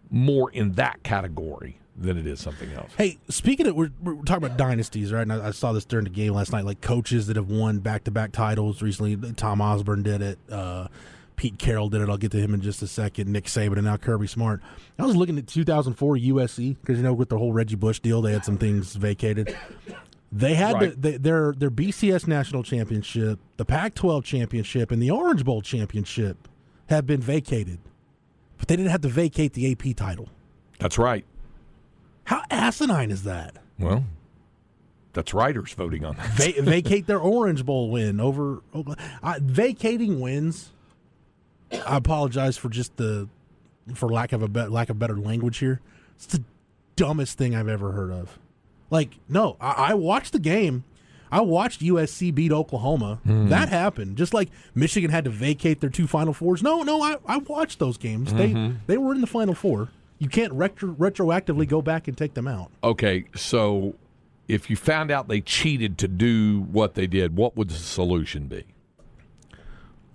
[0.09, 2.91] more in that category than it is something else.
[2.97, 5.21] Hey, speaking of, we're, we're talking about dynasties, right?
[5.21, 6.63] And I, I saw this during the game last night.
[6.65, 9.17] Like coaches that have won back-to-back titles recently.
[9.33, 10.39] Tom Osborne did it.
[10.49, 10.87] Uh,
[11.35, 12.09] Pete Carroll did it.
[12.09, 13.31] I'll get to him in just a second.
[13.31, 14.61] Nick Saban and now Kirby Smart.
[14.97, 18.21] I was looking at 2004 USC because you know with the whole Reggie Bush deal,
[18.21, 19.55] they had some things vacated.
[20.31, 21.01] They had Right.
[21.01, 26.47] they, their their BCS national championship, the Pac-12 championship, and the Orange Bowl championship
[26.87, 27.79] have been vacated,
[28.57, 30.29] but they didn't have to vacate the AP title.
[30.77, 31.25] That's right.
[32.25, 33.55] How asinine is that?
[33.79, 34.05] Well,
[35.13, 36.27] that's writers voting on that.
[36.55, 38.97] Va- vacate their Orange Bowl win over Oklahoma.
[39.23, 40.71] I, vacating wins.
[41.71, 43.27] I apologize for just the,
[43.95, 45.81] for lack of a be- lack of better language here.
[46.15, 46.43] It's the
[46.95, 48.37] dumbest thing I've ever heard of.
[48.89, 50.83] Like, no, I, I watched the game.
[51.31, 53.19] I watched USC beat Oklahoma.
[53.23, 54.17] That happened.
[54.17, 56.63] Just like Michigan had to vacate their two Final Fours.
[56.63, 58.33] No, no, I, I watched those games.
[58.33, 59.89] They they were in the Final Four.
[60.17, 62.71] You can't retro- retroactively go back and take them out.
[62.83, 63.93] Okay, so
[64.47, 68.47] if you found out they cheated to do what they did, what would the solution
[68.47, 68.65] be?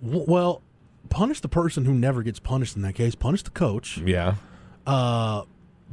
[0.01, 0.61] Well,
[1.09, 3.15] punish the person who never gets punished in that case.
[3.15, 3.97] Punish the coach.
[3.99, 4.35] Yeah.
[4.85, 5.43] Uh,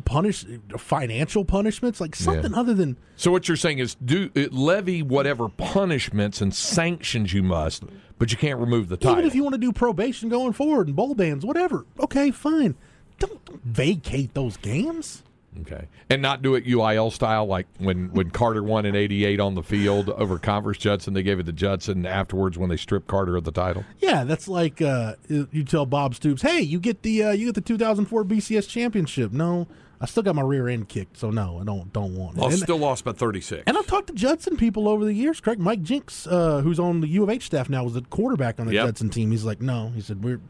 [0.05, 0.45] punish
[0.79, 5.49] financial punishments, like something other than So what you're saying is do uh, levy whatever
[5.49, 7.85] punishments and sanctions you must,
[8.19, 9.19] but you can't remove the title.
[9.19, 11.87] even if you want to do probation going forward and bowl bans, whatever.
[12.01, 12.75] Okay, fine.
[13.19, 15.23] Don't, don't vacate those games.
[15.61, 19.55] Okay, and not do it UIL style, like when when Carter won in '88 on
[19.55, 21.13] the field over Converse Judson.
[21.13, 23.85] They gave it to Judson afterwards when they stripped Carter of the title.
[24.01, 27.55] Yeah, that's like uh, you tell Bob Stoops, "Hey, you get the uh, you get
[27.55, 29.67] the 2004 BCS championship." No,
[30.01, 32.41] I still got my rear end kicked, so no, I don't don't want it.
[32.41, 33.65] Well, And- still lost by 36.
[33.67, 35.39] And I've talked to Judson people over the years.
[35.41, 38.59] Correct, Mike Jinks, uh, who's on the U of H staff now, was the quarterback
[38.59, 38.87] on the Yep.
[38.87, 39.31] Judson team.
[39.33, 40.41] He's like, no, he said we're.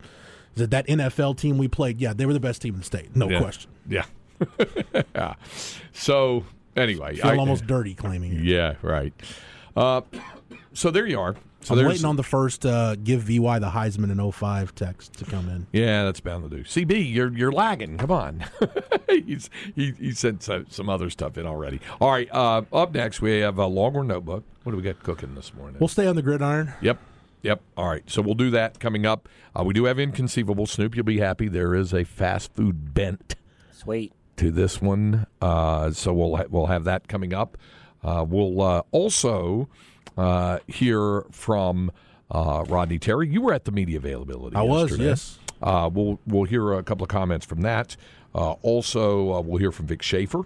[0.55, 2.87] He said that NFL team we played, yeah, they were the best team in the
[2.87, 3.41] state, no Yeah.
[3.41, 3.71] question.
[3.89, 4.05] Yeah.
[5.15, 5.35] Yeah.
[5.95, 8.45] So anyway, Feel almost dirty claiming it.
[8.45, 9.13] Yeah, right.
[9.77, 10.01] Uh,
[10.73, 11.37] so there you are.
[11.61, 15.25] So I'm waiting on the first uh, give VY the Heisman in 05 text to
[15.25, 15.67] come in.
[15.73, 16.65] Yeah, that's bound to do.
[16.65, 17.99] CB, you're you're lagging.
[17.99, 18.45] Come on.
[19.09, 21.81] He's he, he sent some, some other stuff in already.
[22.01, 22.29] All right.
[22.33, 24.45] Uh, up next, we have a Longhorn notebook.
[24.65, 25.77] What do we got cooking this morning?
[25.79, 26.73] We'll stay on the gridiron.
[26.81, 26.99] Yep.
[27.43, 27.61] Yep.
[27.77, 28.09] All right.
[28.11, 29.29] So we'll do that coming up.
[29.57, 30.67] Uh, we do have inconceivable.
[30.67, 31.49] Snoop, you'll be happy.
[31.49, 33.37] There is a fast food bent
[33.73, 34.13] Sweet.
[34.43, 35.27] To this one.
[35.41, 37.57] Uh, so we'll ha- we'll have that coming up.
[38.03, 39.69] Uh, we'll uh, also
[40.19, 41.93] uh, hear from
[42.31, 43.29] uh, Rodney Terry.
[43.29, 44.57] You were at the media availability.
[44.57, 45.39] I was, yes.
[45.63, 47.97] Uh, we'll we'll hear a couple of comments from that.
[48.35, 50.43] Uh, also, uh, we'll hear from Vic Schaefer.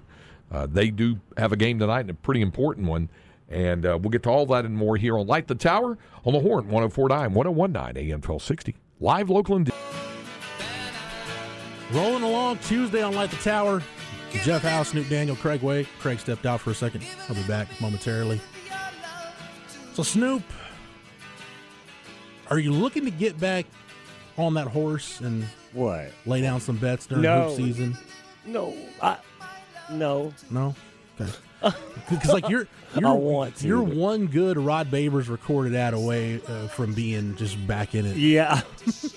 [0.50, 3.08] Uh, they do have a game tonight, and a pretty important one.
[3.48, 6.32] And uh, we'll get to all that and more here on Light the Tower on
[6.32, 8.74] the Horn, 1049, 1019, AM 1260.
[9.00, 9.72] Live, local, and.
[11.92, 13.82] Rolling along Tuesday on Light the Tower.
[14.42, 15.86] Jeff House, Snoop Daniel, Craig Way.
[16.00, 17.04] Craig stepped out for a second.
[17.28, 18.40] I'll be back momentarily.
[19.94, 20.42] So, Snoop,
[22.50, 23.66] are you looking to get back
[24.36, 26.12] on that horse and What?
[26.26, 27.48] lay down some bets during No.
[27.48, 27.96] hoop season?
[28.44, 29.16] No, I
[29.90, 30.34] no.
[30.50, 30.74] No.
[31.20, 31.32] Okay.
[32.08, 36.40] Because like you're, you're I want to, you're one good Rod Babers recorded ad away
[36.46, 38.16] uh, from being just back in it.
[38.16, 38.60] Yeah.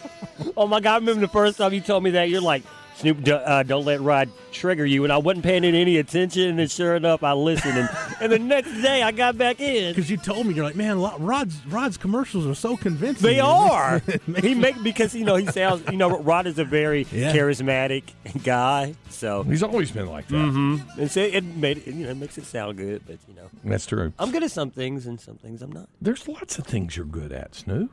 [0.58, 0.93] oh my God!
[0.93, 2.30] I remember the first time you told me that.
[2.30, 2.63] You're like,
[3.00, 6.60] Snoop, do- uh, don't let Rod trigger you, and I wasn't paying any attention.
[6.60, 7.90] And sure enough, I listened, and,
[8.22, 9.92] and the next day I got back in.
[9.94, 13.24] Because you told me you're like, man, Rod's Rod's commercials are so convincing.
[13.26, 14.02] They are.
[14.06, 15.84] makes- it makes he make because you know he sounds.
[15.90, 17.34] You know, Rod is a very Yeah.
[17.34, 18.04] charismatic
[18.44, 18.96] guy.
[19.10, 20.36] So, He's always been like that.
[20.36, 21.00] mm-hmm.
[21.00, 23.48] and so it made it, you know it makes it sound good, but you know
[23.64, 24.14] That's true.
[24.20, 25.88] I'm good at some things and some things I'm not.
[26.02, 27.92] There's lots of things you're good at, Snoop.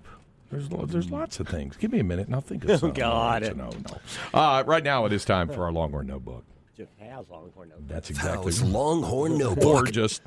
[0.50, 1.76] There's lo- there's lots of things.
[1.76, 2.92] Give me a minute and I'll think of something.
[3.00, 3.42] God.
[3.56, 3.98] No, no.
[4.32, 6.44] Uh, right now it is time for our Longhorn Notebook.
[6.76, 7.74] Just how's Longhorn no.
[7.86, 8.52] That's exactly.
[8.52, 9.90] Fowl's Longhorn Or Notebook.
[9.92, 10.22] just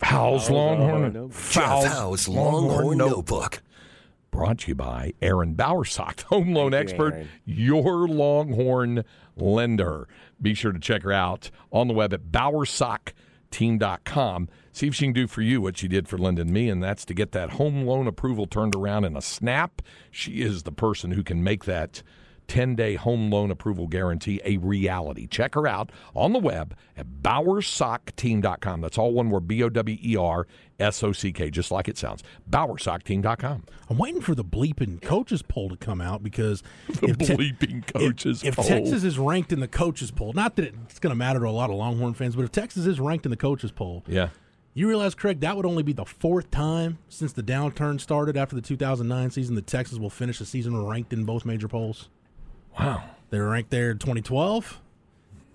[0.00, 1.12] How's Longhorn.
[1.12, 1.32] Notebook.
[1.50, 3.62] Jeff Fowl's Howe's Longhorn Notebook.
[4.32, 7.28] Brought to you by Aaron Bowersock, home loan you, expert, Aaron.
[7.44, 9.04] your Longhorn
[9.36, 10.08] lender.
[10.40, 12.32] Be sure to check her out on the web at
[13.50, 14.48] team.com.
[14.72, 16.82] See if she can do for you what she did for Linda and me, and
[16.82, 19.82] that's to get that home loan approval turned around in a snap.
[20.10, 22.02] She is the person who can make that
[22.48, 25.26] 10 day home loan approval guarantee a reality.
[25.26, 28.80] Check her out on the web at bowersockteam.com.
[28.80, 30.46] That's all one word B O W E R
[30.80, 32.22] S O C K, just like it sounds.
[32.50, 33.64] Bowersockteam.com.
[33.88, 37.86] I'm waiting for the bleeping coaches poll to come out because The if Te- bleeping
[37.92, 38.64] coaches if, poll.
[38.64, 41.48] if Texas is ranked in the coaches poll, not that it's going to matter to
[41.48, 44.28] a lot of Longhorn fans, but if Texas is ranked in the coaches poll, Yeah.
[44.74, 48.56] You realize, Craig, that would only be the fourth time since the downturn started after
[48.56, 52.08] the 2009 season the Texas will finish the season ranked in both major polls.
[52.78, 53.04] Wow.
[53.30, 54.80] They were ranked there in 2012,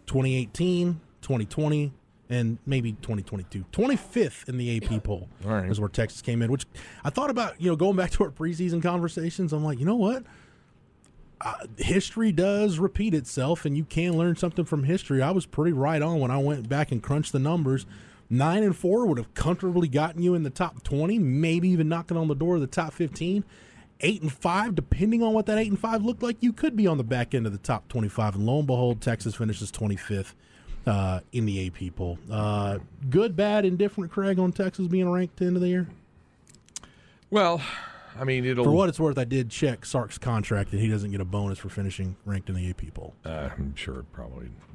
[0.06, 1.94] 2018, 2020,
[2.30, 3.66] and maybe 2022.
[3.72, 5.70] 25th in the AP poll right.
[5.70, 6.66] is where Texas came in, which
[7.04, 9.52] I thought about, you know, going back to our preseason conversations.
[9.52, 10.24] I'm like, you know what?
[11.40, 15.22] Uh, history does repeat itself, and you can learn something from history.
[15.22, 17.86] I was pretty right on when I went back and crunched the numbers.
[18.30, 22.18] Nine and four would have comfortably gotten you in the top 20, maybe even knocking
[22.18, 23.44] on the door of the top 15
[24.02, 26.88] eight and five, depending on what that eight and five looked like, you could be
[26.88, 28.36] on the back end of the top twenty-five.
[28.36, 30.36] And lo and behold, Texas finishes twenty-fifth
[30.86, 32.18] uh, in the AP poll.
[32.32, 34.12] Uh, good, bad, indifferent.
[34.12, 35.88] Craig on Texas being ranked end of the year.
[37.30, 37.62] Well,
[38.20, 38.64] I mean, it'll.
[38.64, 41.60] For what it's worth, I did check Sark's contract, and he doesn't get a bonus
[41.60, 43.14] for finishing ranked in the AP poll.
[43.26, 44.67] Uh, I'm sure it probably doesn't.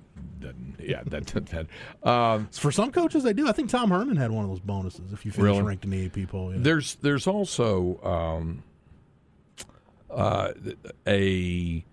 [0.81, 1.27] Yeah, that.
[1.27, 1.67] that
[2.09, 3.49] um, For some coaches, they do.
[3.49, 5.63] I think Tom Herman had one of those bonuses if you finish Really?
[5.63, 6.53] ranked in the AP poll.
[6.53, 6.59] Yeah.
[6.61, 8.63] There's there's also um,
[10.11, 10.53] uh,
[11.07, 11.85] a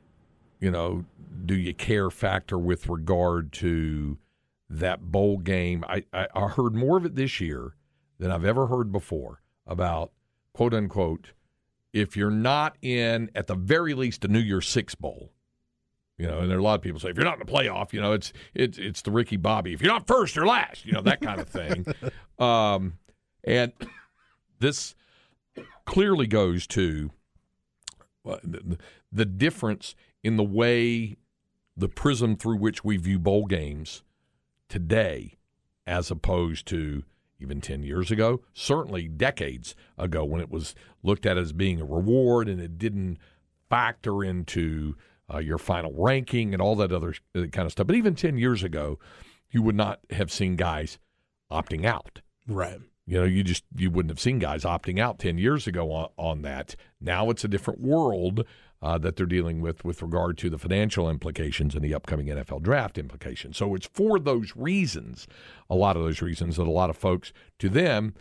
[0.59, 1.05] you know
[1.45, 4.17] do you care factor with regard to
[4.69, 5.83] that bowl game.
[5.87, 7.73] I, I, I heard more of it this year
[8.19, 10.11] than I've ever heard before about
[10.53, 11.31] quote unquote
[11.93, 15.31] if you're not in at the very least a New Year's Six bowl.
[16.19, 17.51] You know, and there are a lot of people say if you're not in the
[17.51, 19.73] playoff, you know, it's it's it's the Ricky Bobby.
[19.73, 21.85] If you're not first or last, you know that kind of thing.
[22.39, 22.97] um,
[23.45, 23.71] and
[24.59, 24.95] this
[25.85, 27.11] clearly goes to
[28.27, 28.77] uh, the,
[29.11, 31.15] the difference in the way
[31.77, 34.03] the prism through which we view bowl games
[34.67, 35.37] today
[35.87, 37.03] as opposed to
[37.39, 41.85] even 10 years ago, certainly decades ago when it was looked at as being a
[41.85, 43.17] reward and it didn't
[43.69, 44.95] factor into
[45.33, 47.87] uh, your final ranking and all that other uh, kind of stuff.
[47.87, 48.99] But even 10 years ago,
[49.51, 50.99] you would not have seen guys
[51.51, 52.21] opting out.
[52.47, 52.79] right.
[53.05, 56.09] You know, you just you wouldn't have seen guys opting out ten years ago on,
[56.15, 56.75] on that.
[57.01, 58.45] Now it's a different world
[58.83, 62.61] uh, that they're dealing with with regard to the financial implications and the upcoming NFL
[62.61, 63.57] draft implications.
[63.57, 65.25] So it's for those reasons,
[65.71, 68.13] a lot of those reasons that a lot of folks to them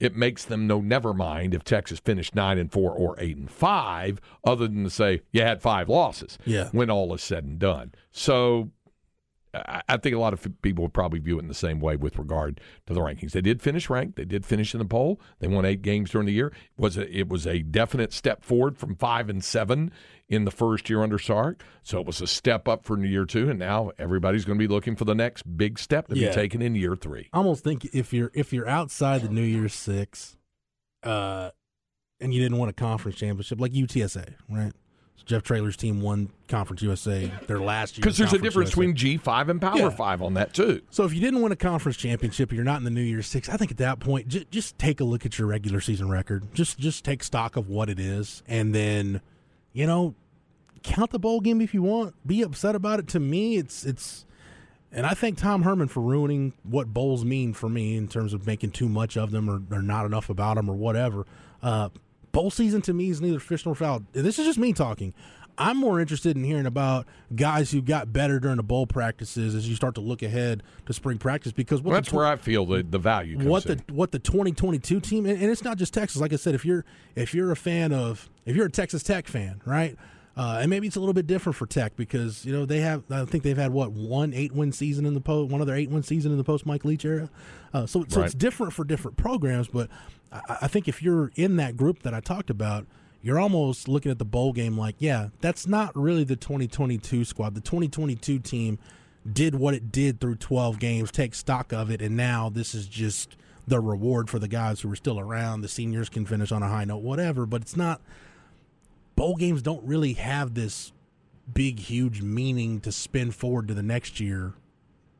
[0.00, 3.50] it makes them know never mind if Texas finished nine and four or eight and
[3.50, 6.38] five, other than to say you had five losses.
[6.44, 6.68] Yeah.
[6.72, 7.92] when all is said and done.
[8.10, 8.70] So
[9.88, 12.18] I think a lot of people would probably view it in the same way with
[12.18, 13.32] regard to the rankings.
[13.32, 14.16] They did finish ranked.
[14.16, 15.20] They did finish in the poll.
[15.38, 16.48] They won eight games during the year.
[16.48, 19.92] It was a, it was a definite step forward from five and seven
[20.28, 21.62] in the first year under Sark.
[21.82, 24.72] So it was a step up for year two, and now everybody's going to be
[24.72, 26.30] looking for the next big step to Yeah.
[26.30, 27.28] be taken in year three.
[27.32, 30.36] I almost think if you're if you're outside the New Year's Six,
[31.02, 31.50] uh,
[32.20, 34.72] and you didn't win a conference championship like UTSA, right?
[35.16, 38.02] So Jeff Traylor's team won Conference USA their last year.
[38.02, 38.80] Because there's a difference USA.
[38.80, 39.88] between G five and Power Yeah.
[39.90, 40.82] five on that too.
[40.90, 43.48] So if you didn't win a conference championship, you're not in the New Year's Six.
[43.48, 46.52] I think at that point, just, just take a look at your regular season record.
[46.54, 49.20] Just just take stock of what it is, and then,
[49.72, 50.14] you know,
[50.82, 52.14] count the bowl game if you want.
[52.26, 53.06] Be upset about it.
[53.08, 54.26] To me, it's it's,
[54.92, 58.46] and I thank Tom Herman for ruining what bowls mean for me in terms of
[58.46, 61.24] making too much of them or, or not enough about them or whatever.
[61.62, 61.88] Uh,
[62.34, 64.02] bowl season to me is neither fish nor fowl.
[64.12, 65.14] This is just me talking.
[65.56, 69.68] I'm more interested in hearing about guys who got better during the bowl practices as
[69.68, 72.34] you start to look ahead to spring practice because what Well, that's tw- where I
[72.34, 73.76] feel the, the value what in.
[73.86, 76.20] the what the 2022 team and, and it's not just Texas.
[76.20, 79.28] Like I said, if you're if you're a fan of if you're a Texas Tech
[79.28, 79.96] fan, right?
[80.36, 83.04] Uh, and maybe it's a little bit different for Tech because you know they have
[83.10, 85.90] I think they've had what one eight win season in the post one other eight
[85.90, 87.30] win season in the post Mike Leach era.
[87.72, 88.26] Uh, so so Right.
[88.26, 89.88] it's different for different programs, but
[90.32, 92.86] I, I think if you're in that group that I talked about.
[93.22, 97.54] You're almost looking at the bowl game like, yeah, that's not really the 2022 squad.
[97.54, 98.78] The 2022 team
[99.32, 102.86] did what it did through 12 games, take stock of it, and now this is
[102.86, 103.34] just
[103.66, 105.62] the reward for the guys who are still around.
[105.62, 108.02] The seniors can finish on a high note, whatever, but it's not.
[109.16, 110.92] Bowl games don't really have this
[111.52, 114.54] big, huge meaning to spin forward to the next year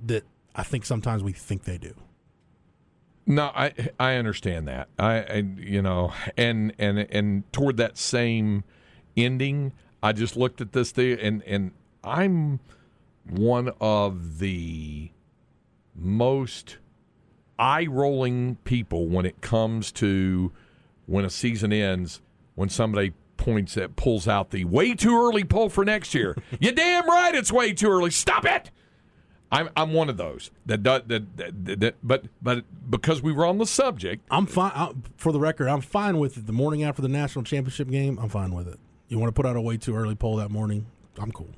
[0.04, 0.24] that
[0.54, 1.94] I think sometimes we think they do.
[3.26, 4.88] No, I I understand that.
[4.98, 8.64] I, I you know, and and and toward that same
[9.16, 9.72] ending,
[10.02, 11.70] I just looked at this thing, and and
[12.02, 12.60] I'm
[13.28, 15.10] one of the
[15.94, 16.76] most
[17.58, 20.52] eye rolling people when it comes to
[21.06, 22.20] when a season ends
[22.54, 26.36] when somebody points that pulls out the way too early poll for next year.
[26.60, 28.10] you damn right it's way too early.
[28.10, 28.70] Stop it.
[29.52, 33.46] I'm I'm one of those that that, that, that, that but but because we were
[33.46, 35.02] on the subject, I'm fine.
[35.16, 36.46] For the record, I'm fine with it.
[36.46, 38.80] The morning after the national championship game, I'm fine with it.
[39.08, 40.86] You want to put out a way too early poll that morning?
[41.18, 41.50] I'm cool.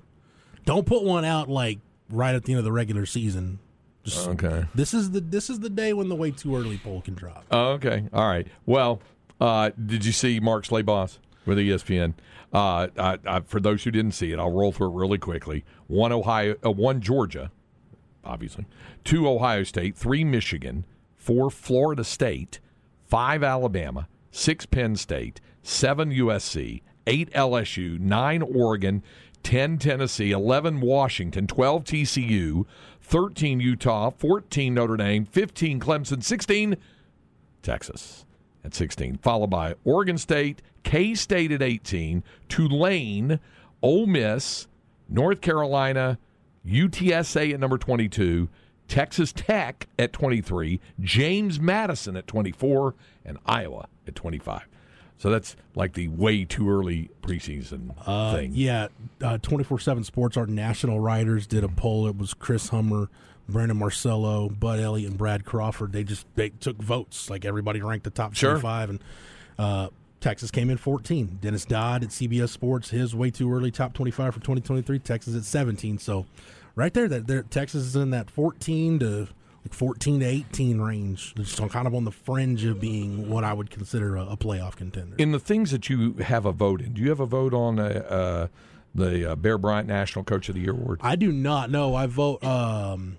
[0.67, 1.79] Don't put one out like
[2.11, 3.61] right at the end of the regular season.
[4.05, 4.67] Just, Okay.
[4.75, 7.45] This is the this is the day when the way too early poll can drop.
[7.51, 8.09] Oh, okay.
[8.13, 8.47] All right.
[8.67, 9.01] Well,
[9.41, 12.15] uh, did you see Mark Schlabach with ESPN?
[12.53, 15.65] Uh, I, I, for those who didn't see it, I'll roll through it really quickly.
[15.87, 17.51] One Ohio, uh, one Georgia,
[18.25, 18.67] obviously.
[19.05, 20.85] Two Ohio State, three Michigan,
[21.17, 22.61] four Florida State,
[23.05, 29.03] five Alabama, six Penn State, seven USC, eight LSU, nine Oregon,
[29.43, 32.67] 10 Tennessee, 11 Washington, 12 TCU,
[33.01, 36.77] 13 Utah, 14 Notre Dame, 15 Clemson, 16
[37.63, 38.25] Texas
[38.65, 43.41] at 16, followed by Oregon State, K State at 18, Tulane,
[43.83, 44.69] Ole Miss,
[45.09, 46.17] North Carolina,
[46.65, 48.49] UTSA at number 22,
[48.87, 54.63] Texas Tech at 23, James Madison at 24, and Iowa at 25.
[55.19, 57.95] So that's like the way too early preseason
[58.37, 58.53] thing.
[58.55, 58.89] Yeah,
[59.43, 62.07] twenty four seven Sports, our national writers did a poll.
[62.07, 63.09] It was Chris Hummer,
[63.49, 65.93] Brandon Marcello, Bud Elliott, and Brad Crawford.
[65.93, 67.31] They just they took votes.
[67.31, 68.51] Like everybody ranked the top Sure.
[68.51, 69.05] twenty five, and
[69.59, 69.89] uh,
[70.21, 71.39] Texas came in fourteen.
[71.41, 74.83] Dennis Dodd at CBS Sports, his way too early top twenty five for twenty twenty
[74.83, 74.99] three.
[74.99, 75.99] Texas at seventeen.
[75.99, 76.27] So
[76.75, 79.29] right there, that there, Texas is in that fourteen to
[79.65, 81.35] like fourteen to eighteen range.
[81.35, 84.77] Just kind of on the fringe of being what I would consider a, a playoff
[84.77, 85.17] contender.
[85.19, 87.79] In the things that you have a vote in, do you have a vote on
[87.79, 88.47] uh, uh,
[88.95, 91.01] the uh, Bear Bryant National Coach of the Year award?
[91.03, 91.95] I do not know.
[91.95, 93.19] I vote um,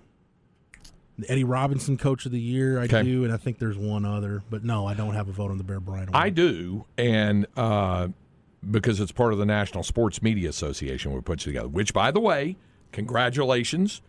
[1.18, 2.78] the Eddie Robinson Coach of the Year.
[2.80, 3.02] I Okay.
[3.02, 5.58] do, and I think there's one other, but no, I don't have a vote on
[5.58, 6.10] the Bear Bryant.
[6.14, 8.08] I do, and uh,
[8.70, 11.68] because it's part of the National Sports Media Association, we put together.
[11.68, 12.56] Which, by the way,
[13.12, 14.00] congratulations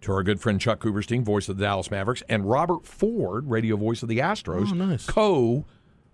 [0.00, 3.76] to our good friend Chuck Cooperstein, voice of the Dallas Mavericks, and Robert Ford, radio
[3.76, 5.06] voice of the Astros, Oh, nice.
[5.06, 5.64] co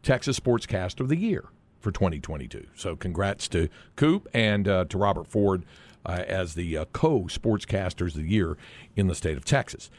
[0.02, 1.44] Texas Sportscaster of the Year
[1.80, 2.66] for 2022.
[2.74, 5.64] So, congrats to Coop and uh, to Robert Ford
[6.06, 8.56] uh, as the uh, co Sportscasters of the Year
[8.96, 9.90] in the state of Texas.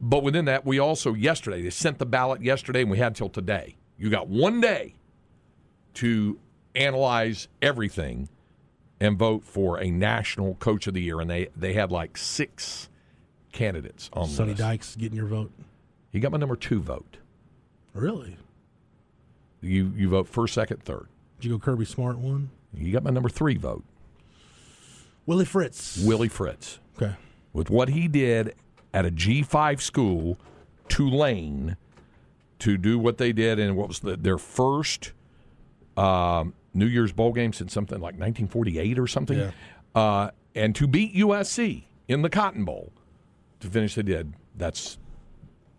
[0.00, 3.28] But within that, we also yesterday they sent the ballot yesterday, and we had till
[3.28, 3.76] today.
[3.98, 4.94] You got one day
[5.94, 6.38] to
[6.74, 8.28] analyze everything
[9.00, 12.88] and vote for a national coach of the year, and they they had like six
[13.52, 14.58] candidates on the Sonny list.
[14.60, 15.50] Dykes getting your vote.
[16.12, 17.16] He got my number two vote.
[17.94, 18.36] Really?
[19.62, 21.06] You you vote first, second, third.
[21.40, 22.50] Did you go Kirby Smart one?
[22.74, 23.84] You got my number three vote,
[25.24, 25.96] Willie Fritz.
[26.04, 27.14] Willie Fritz, Okay.
[27.54, 28.54] with what he did
[28.94, 30.38] at a G five school,
[30.88, 31.76] Tulane,
[32.60, 35.12] to do what they did in what was the, their first
[35.96, 39.50] um, New Year's bowl game since something like 1948 or something, Yeah.
[39.94, 42.92] uh, and to beat USC in the Cotton Bowl
[43.60, 44.32] to finish they did.
[44.56, 44.98] That's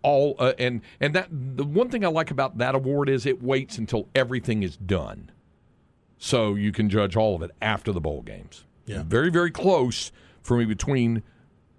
[0.02, 3.42] all, uh, and and that the one thing I like about that award is it
[3.42, 5.30] waits until everything is done,
[6.18, 8.64] so you can judge all of it after the bowl games.
[8.86, 9.02] Yeah.
[9.04, 11.22] very very close for me between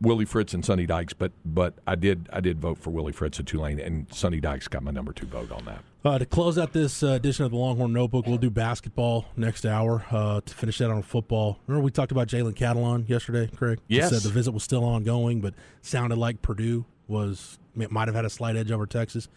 [0.02, 3.40] Willie Fritz and Sonny Dykes, but but I did I did vote for Willie Fritz
[3.40, 5.84] at Tulane, and Sonny Dykes got my number two vote on that.
[6.06, 9.66] Uh, to close out this uh, edition of the Longhorn Notebook, we'll do basketball next
[9.66, 10.06] hour.
[10.10, 13.80] Uh, to finish that on football, remember we talked about Jalen Catalon yesterday, Craig?
[13.88, 14.10] You Yes.
[14.12, 18.30] said the visit was still ongoing, but sounded like Purdue was might have had a
[18.30, 19.28] slight edge over Texas.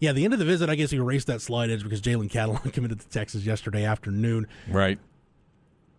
[0.00, 2.30] Yeah, the end of the visit, I guess he erased that slight edge because Jalen
[2.30, 4.46] Catalon committed to Texas yesterday afternoon.
[4.70, 4.98] Right.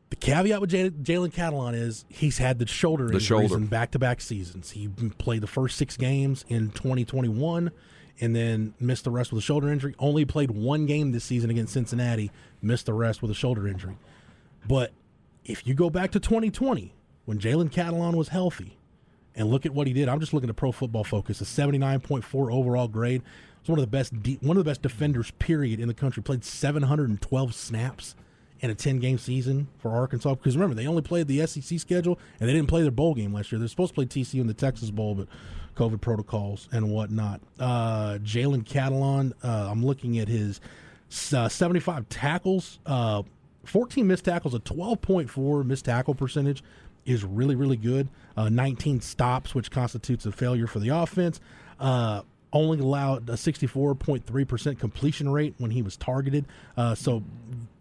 [0.10, 3.58] The caveat with Jalen Jalen Catalon is he's had the shoulder The injuries shoulder.
[3.58, 4.72] in back-to-back seasons.
[4.72, 4.88] He
[5.18, 7.72] played the first six games in 2021,
[8.20, 9.94] and then missed the rest with a shoulder injury.
[10.00, 12.32] Only played one game this season against Cincinnati,
[12.62, 13.98] missed the rest with a shoulder injury.
[14.68, 14.92] But
[15.46, 16.94] if you go back to 2020,
[17.26, 18.78] when Jalen Catalon was healthy,
[19.36, 22.52] and look at what he did, I'm just looking at Pro Football Focus, a 79.4
[22.52, 23.22] overall grade.
[23.62, 26.24] It's one of the best, de- one of the best defenders, period, in the country.
[26.24, 28.16] Played 712 snaps
[28.62, 30.36] in a 10 game season for Arkansas.
[30.36, 33.34] Because remember, they only played the SEC schedule and they didn't play their bowl game
[33.34, 33.60] last year.
[33.60, 35.28] They're supposed to play TCU in the Texas Bowl, but
[35.76, 37.42] COVID protocols and whatnot.
[37.60, 40.60] Uh, Jalen Catalon, uh, I'm looking at his
[41.34, 43.24] uh, 75 tackles, uh,
[43.66, 46.64] 14 missed tackles, a 12.4 missed tackle percentage
[47.06, 48.10] is really, really good.
[48.38, 51.40] Uh, 19 stops, which constitutes a failure for the offense.
[51.80, 56.46] Uh, only allowed a 64.3% completion rate when he was targeted.
[56.76, 57.24] Uh, so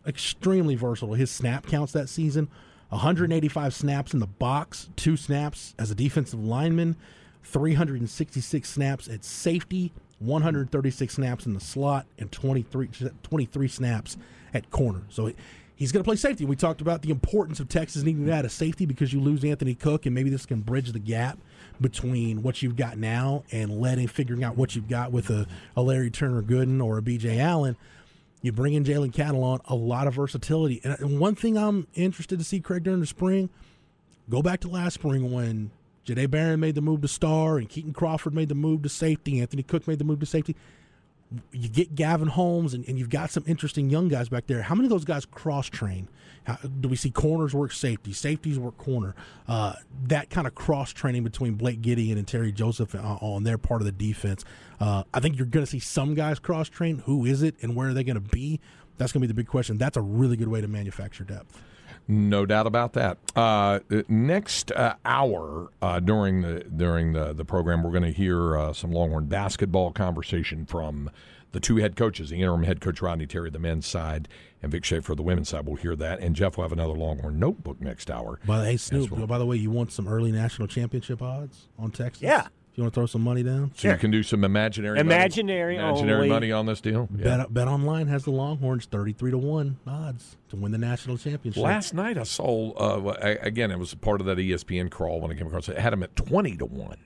[0.08, 1.14] extremely versatile.
[1.14, 2.48] His snap counts that season
[2.90, 6.96] 185 snaps in the box, two snaps as a defensive lineman,
[7.42, 12.88] 366 snaps at safety, 136 snaps in the slot, and 23,
[13.22, 14.16] 23 snaps
[14.54, 15.02] at corner.
[15.10, 15.32] So
[15.76, 16.46] he's going to play safety.
[16.46, 19.74] We talked about the importance of Texas needing that a safety because you lose Anthony
[19.74, 21.38] Cook, and maybe this can bridge the gap
[21.80, 25.46] between what you've got now and letting figuring out what you've got with a,
[25.76, 27.38] a Larry Turner Gooden or a B.J.
[27.38, 27.76] Allen.
[28.40, 30.80] You bring in Jalen Catalon a lot of versatility.
[30.84, 33.50] And one thing I'm interested to see, Craig, during the spring,
[34.30, 35.70] go back to last spring when
[36.06, 39.40] Jahdae Barron made the move to star and Kitan Crawford made the move to safety.
[39.40, 40.54] Anthony Cook made the move to safety.
[41.52, 44.62] You get Gavin Holmes, and, and you've got some interesting young guys back there.
[44.62, 46.08] How many of those guys cross train?
[46.80, 49.14] Do we see corners work safety, safeties work corner?
[49.46, 49.74] Uh,
[50.06, 53.82] that kind of cross training between Blake Gideon and Terry Joseph uh, on their part
[53.82, 54.44] of the defense.
[54.80, 57.00] Uh, I think you're going to see some guys cross train.
[57.00, 58.60] Who is it, and where are they going to be?
[58.96, 59.76] That's going to be the big question.
[59.76, 61.62] That's a really good way to manufacture depth.
[62.10, 63.18] No doubt about that.
[63.36, 68.56] Uh, next uh, hour uh, during the during the, the program, we're going to hear
[68.56, 71.10] uh, some Longhorn basketball conversation from
[71.52, 74.26] the two head coaches, the interim head coach Rodney Terry, the men's side,
[74.62, 75.66] and Vic Schaefer, the women's side.
[75.66, 78.40] We'll hear that, and Jeff will have another Longhorn notebook next hour.
[78.46, 79.26] By the hey Snoop, well.
[79.26, 82.22] by the way, you want some early national championship odds on Texas?
[82.22, 82.48] Yeah.
[82.78, 83.72] You want to throw some money down?
[83.74, 83.90] So sure.
[83.90, 86.28] you can do some imaginary imaginary money, imaginary only.
[86.28, 87.08] money on this deal.
[87.12, 87.38] Yeah.
[87.38, 91.18] Bet, Bet Online has the Longhorns thirty three to one odds to win the national
[91.18, 91.60] championship.
[91.60, 95.34] Last night I saw uh, again it was part of that ESPN crawl when I
[95.34, 95.72] came across it.
[95.72, 96.98] it had them at twenty to one.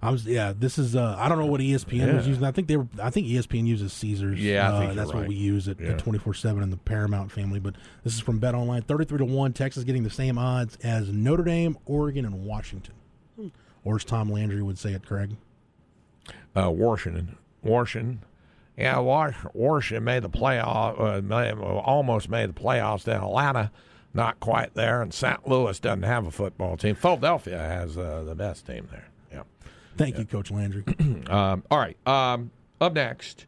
[0.00, 0.54] I was yeah.
[0.56, 2.14] This is uh, I don't know what ESPN yeah.
[2.14, 2.44] was using.
[2.44, 2.88] I think they were.
[3.02, 4.40] I think ESPN uses Caesars.
[4.40, 5.18] Yeah, uh, that's right.
[5.18, 7.60] what we use at twenty four seven in the Paramount family.
[7.60, 7.74] But
[8.04, 8.80] this is from Bet Online.
[8.80, 9.52] Thirty three to one.
[9.52, 12.94] Texas getting the same odds as Notre Dame, Oregon, and Washington.
[13.84, 15.36] Or as Tom Landry would say it, Craig
[16.56, 17.36] uh, Washington.
[17.62, 18.22] Washington.
[18.76, 23.02] Yeah, Washington made the playoff, uh, almost made the playoffs.
[23.04, 23.72] Then Atlanta,
[24.14, 25.48] not quite there, and St.
[25.48, 26.94] Louis doesn't have a football team.
[26.94, 29.08] Philadelphia has uh, the best team there.
[29.32, 29.42] Yeah.
[29.96, 30.20] Thank yeah.
[30.20, 30.84] you, Coach Landry.
[31.28, 31.96] um, all right.
[32.06, 33.46] Um, up next,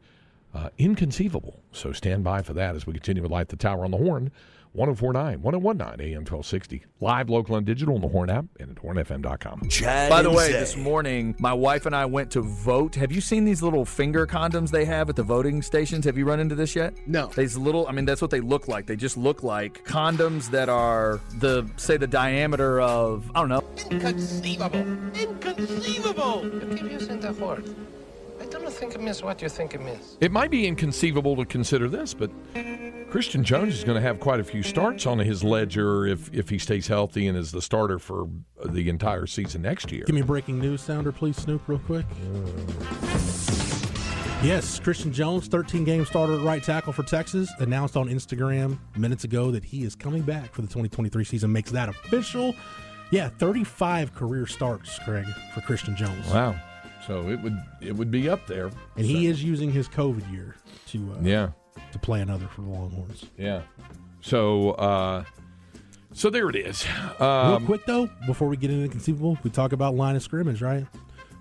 [0.55, 1.61] uh, inconceivable.
[1.73, 4.31] So stand by for that as we continue to light the tower on the horn
[4.73, 6.85] 1049, 1019 AM 1260.
[7.01, 9.69] Live, local, and digital on the Horn app and at hornfm.com.
[9.69, 10.53] Chad By the way, Zay.
[10.53, 12.95] this morning, my wife and I went to vote.
[12.95, 16.05] Have you seen these little finger condoms they have at the voting stations?
[16.05, 16.95] Have you run into this yet?
[17.09, 17.27] No.
[17.27, 18.87] These little, I mean, that's what they look like.
[18.87, 23.65] They just look like condoms that are the, say, the diameter of, I don't know.
[23.91, 24.87] Inconceivable.
[25.21, 26.45] Inconceivable.
[26.45, 27.75] You keep using the word.
[28.51, 30.17] I don't think it means what you think it means.
[30.21, 32.31] It might be inconceivable to consider this, but
[33.09, 36.49] Christian Jones is going to have quite a few starts on his ledger if if
[36.49, 38.29] he stays healthy and is the starter for
[38.65, 40.05] the entire season next year.
[40.05, 42.07] Give me breaking news sounder, please, Snoop, real quick.
[44.43, 49.25] Yes, Christian Jones, 13 game starter at right tackle for Texas, announced on Instagram minutes
[49.25, 51.53] ago that he is coming back for the 2023 season.
[51.53, 52.57] Makes that official.
[53.11, 56.27] Yeah, 35 career starts, Craig, for Christian Jones.
[56.29, 56.57] Wow.
[57.07, 58.67] So it would it would be up there.
[58.67, 59.03] And so.
[59.03, 60.57] he is using his COVID year
[60.89, 61.49] to uh, yeah
[61.93, 63.27] to play another for the Longhorns.
[63.37, 63.63] Yeah.
[64.21, 65.25] So, uh,
[66.13, 66.85] so there it is.
[67.19, 70.63] Um, Real quick though, before we get into conceivable, we talk about line of scrimmage,
[70.63, 70.87] right?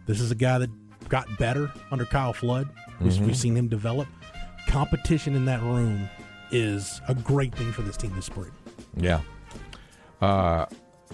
[0.06, 0.70] This is a guy that
[1.10, 2.70] got better under Kyle Flood.
[3.00, 3.26] Mm-hmm.
[3.26, 4.08] We've seen him develop.
[4.68, 6.10] Competition in that room
[6.52, 8.52] is a great thing for this team this spring.
[8.96, 9.22] Yeah.
[10.22, 10.66] Uh,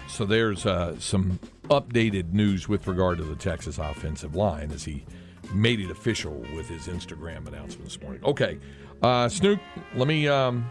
[0.08, 1.40] so there's uh, some
[1.70, 5.06] updated news with regard to the Texas offensive line as he
[5.54, 8.24] made it official with his Instagram announcement this morning.
[8.24, 8.60] Okay,
[9.02, 9.60] uh, Snoop,
[9.96, 10.70] let me um,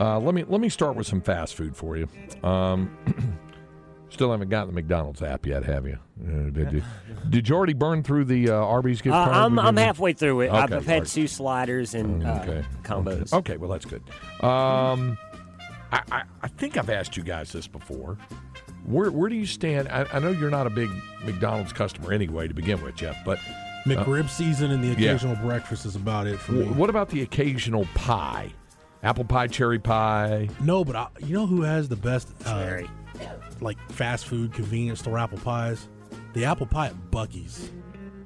[0.00, 2.08] uh, let me let me start with some fast food for you.
[2.42, 2.96] Um,
[4.10, 5.98] still haven't gotten the McDonald's app yet, have you?
[6.20, 6.82] Uh, did you?
[7.30, 9.34] Did you already burn through the uh, Arby's gift card?
[9.34, 10.48] I'm, I'm halfway through it.
[10.48, 12.64] Okay, I've, I've had two sliders and uh, okay.
[12.84, 13.32] combos.
[13.32, 13.36] Okay.
[13.36, 13.56] okay.
[13.58, 14.02] well that's good.
[14.42, 15.18] Um,
[15.92, 18.16] I, I, I think I've asked you guys this before.
[18.88, 19.88] Where where do you stand?
[19.88, 20.90] I, I know you're not a big
[21.24, 23.38] McDonald's customer anyway to begin with, Jeff, but
[23.84, 25.42] McRib uh, season and the occasional yeah.
[25.42, 26.64] breakfast is about it for me.
[26.66, 28.52] What about the occasional pie?
[29.02, 30.48] Apple pie, cherry pie.
[30.60, 32.80] No, but I, you know who has the best uh,
[33.60, 35.86] like fast food convenience store apple pies?
[36.32, 37.70] The apple pie at Buc-ee's.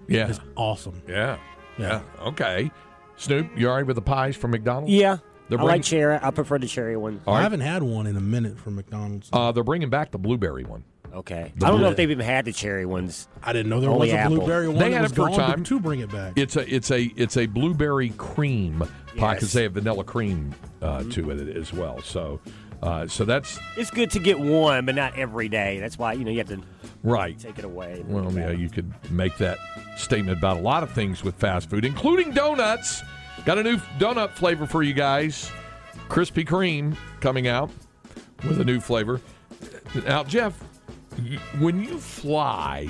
[0.07, 1.03] Yeah, is awesome.
[1.09, 1.39] Yeah.
[1.77, 2.27] yeah, yeah.
[2.29, 2.71] Okay,
[3.17, 4.93] Snoop, you all right with the pies from McDonald's?
[4.93, 5.19] Yeah,
[5.53, 6.19] they're I like cherry.
[6.21, 7.21] I prefer the cherry one.
[7.27, 9.29] I haven't had one in a minute from McDonald's.
[9.33, 10.83] Uh, they're bringing back the blueberry one.
[11.13, 11.53] Okay.
[11.57, 13.29] The I don't know if they've even had the cherry ones.
[13.43, 14.37] I didn't know there Only was a apple.
[14.39, 14.79] blueberry one.
[14.79, 16.33] They had it for a time to, bring it back.
[16.37, 18.79] It's a it's a it's a blueberry cream
[19.19, 19.53] pie because Yes.
[19.53, 22.01] they have vanilla cream uh, to it as well.
[22.01, 22.41] So
[22.83, 25.81] uh, so that's It's good to get one, but not every day.
[25.81, 26.63] That's why you know you have to
[27.03, 27.39] right.
[27.39, 28.01] take it away.
[28.01, 29.59] and Well, yeah, you could make that
[29.99, 33.03] statement about a lot of things with fast food, including donuts.
[33.45, 35.51] Got a new donut flavor for you guys.
[36.09, 37.71] Krispy Kreme coming out
[38.47, 39.21] with a new flavor.
[40.07, 40.63] Now, Jeff,
[41.59, 42.89] when you fly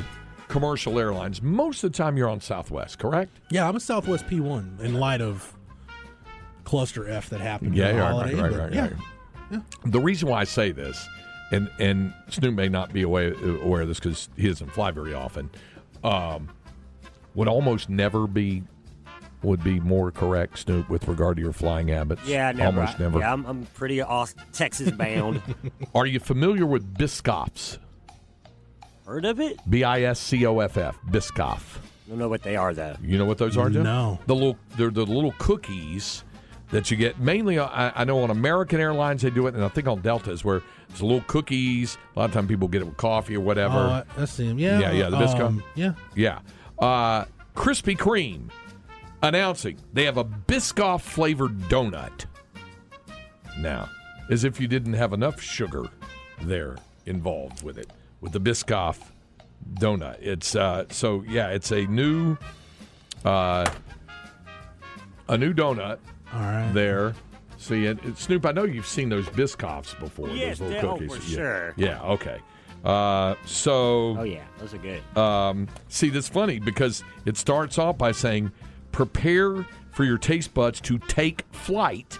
[0.48, 3.30] commercial airlines, most of the time you're on Southwest, correct?
[3.50, 5.56] Yeah, I'm a Southwest P1 in light of
[6.64, 7.74] cluster F that happened.
[7.74, 8.90] Yeah, right, holiday, right, but right, yeah.
[9.50, 9.62] right.
[9.84, 11.06] The reason why I say this,
[11.50, 15.12] and and Snoop may not be aware, aware of this because he doesn't fly very
[15.12, 15.50] often,
[16.04, 16.48] um,
[17.34, 18.62] would almost never be
[19.42, 22.24] would be more correct, Snoop, with regard to your flying habits.
[22.26, 22.80] Yeah, never.
[22.80, 23.18] almost never.
[23.18, 25.42] Yeah, I'm, I'm pretty Aust- Texas bound.
[25.94, 27.78] Are you familiar with Biscoffs?
[29.06, 29.58] Heard of it?
[29.68, 30.96] B i s c o f f.
[31.10, 31.78] Biscoff.
[32.08, 32.96] Don't know what they are though.
[33.02, 33.82] You know what those are, Joe?
[33.82, 34.18] No.
[34.26, 36.24] The little they're the little cookies
[36.70, 37.58] that you get mainly.
[37.58, 40.62] I, I know on American Airlines they do it, and I think on Deltas where
[40.88, 41.98] it's little cookies.
[42.14, 43.74] A lot of time people get it with coffee or whatever.
[43.74, 44.58] Oh, I, I see him.
[44.58, 45.40] Yeah, Yeah, yeah, the Biscoff.
[45.40, 45.94] um, yeah.
[46.14, 46.40] yeah,
[46.78, 47.24] uh,
[47.56, 48.50] Krispy Kreme
[49.22, 52.24] announcing they have a Biscoff flavored donut.
[53.58, 53.88] Now,
[54.30, 55.84] as if you didn't have enough sugar
[56.42, 58.98] there involved with it with the Biscoff
[59.74, 60.16] donut.
[60.20, 62.36] It's uh, so yeah, it's a new
[63.24, 63.70] uh,
[65.28, 65.98] a new donut
[66.32, 66.70] All right.
[66.72, 67.14] there.
[67.58, 70.28] See, it, it- Snoop, I know you've seen those Biscoffs before.
[70.30, 71.14] Yes, those little cookies.
[71.16, 71.36] for yeah.
[71.36, 71.74] sure.
[71.76, 72.02] Yeah.
[72.02, 72.38] Okay.
[72.84, 75.00] Uh, so Oh yeah, those are good.
[75.16, 78.50] um, see, that's funny because it starts off by saying,
[78.92, 82.18] prepare for your taste buds to take flight.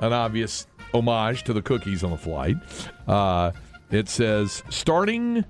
[0.00, 2.56] An obvious homage to the cookies on the flight.
[3.06, 3.52] Uh,
[3.90, 5.44] it says, starting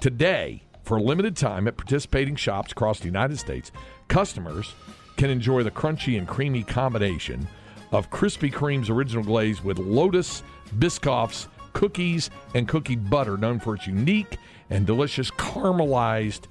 [0.00, 3.70] today, for a limited time at participating shops across the United States,
[4.08, 4.74] customers
[5.16, 7.46] can enjoy the crunchy and creamy combination
[7.92, 10.42] of Krispy Kreme's original glaze with Lotus
[10.78, 14.38] Biscoff's cookies and cookie butter, known for its unique
[14.70, 16.46] and delicious caramelized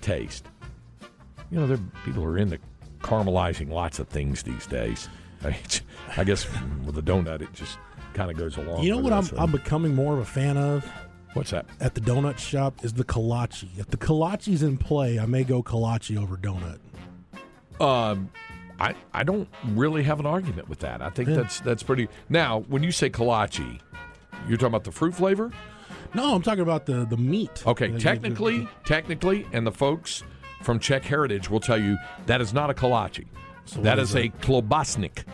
[0.00, 0.46] taste.
[1.50, 2.58] You know, there people are into
[3.06, 5.08] caramelizing lots of things these days.
[5.44, 5.56] I,
[6.16, 6.46] I guess
[6.84, 7.78] with a donut, it just
[8.14, 8.82] kind of goes along.
[8.82, 10.90] You know what I'm, I'm becoming more of a fan of
[11.34, 11.66] What's that?
[11.80, 13.68] at the donut shop is the kolache.
[13.78, 16.78] If the kolache's in play, I may go kolache over donut.
[17.80, 18.30] Um,
[18.80, 21.02] I I don't really have an argument with that.
[21.02, 21.36] I think Yeah.
[21.36, 22.08] that's that's pretty.
[22.30, 23.80] Now, when you say kolache,
[24.48, 25.52] you're talking about the fruit flavor.
[26.14, 27.62] No, I'm talking about the the meat.
[27.66, 30.22] Okay, technically, technically, and the folks
[30.62, 31.96] from Czech Heritage will tell you
[32.26, 33.24] that is not a kolache.
[33.64, 35.24] So that is is a klobasnik.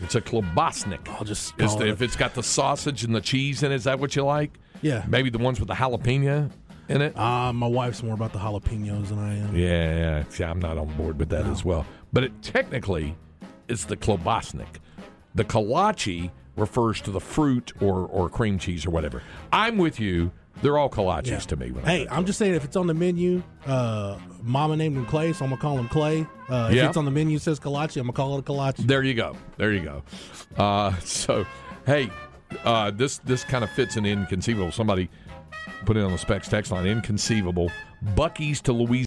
[0.00, 1.08] It's a klobasnik.
[1.08, 3.76] I'll just Is the- it- if it's got the sausage and the cheese in it,
[3.76, 4.50] is that what you like?
[4.80, 5.04] Yeah.
[5.06, 6.50] Maybe the ones with the jalapeno
[6.88, 7.16] in it.
[7.16, 9.54] Uh, my wife's more about the jalapenos than I am.
[9.56, 10.24] Yeah, yeah.
[10.28, 11.86] See, I'm not on board with that as well.
[12.12, 13.14] But it technically
[13.68, 14.66] it's the klobasnik.
[15.36, 19.22] The kolache refers to the fruit or, or cream cheese or whatever.
[19.52, 20.32] I'm with you.
[20.62, 21.38] They're all kolaches Yeah.
[21.38, 21.72] to me.
[21.84, 25.44] Hey, I'm just saying if it's on the menu, uh, Mama named him Clay, so
[25.44, 26.26] I'm gonna call him Clay.
[26.48, 26.88] Uh, if Yeah.
[26.88, 28.76] it's on the menu says kolache, I'm gonna call it a kolache.
[28.86, 29.36] There you go.
[29.56, 30.02] There you go.
[30.62, 31.44] Uh, so,
[31.86, 32.10] hey,
[32.64, 34.70] uh, this this kind of fits an inconceivable.
[34.72, 35.10] Somebody
[35.84, 36.86] put it on the specs text line.
[36.86, 37.70] Inconceivable.
[38.14, 39.00] Buc-ee's to Louisiana.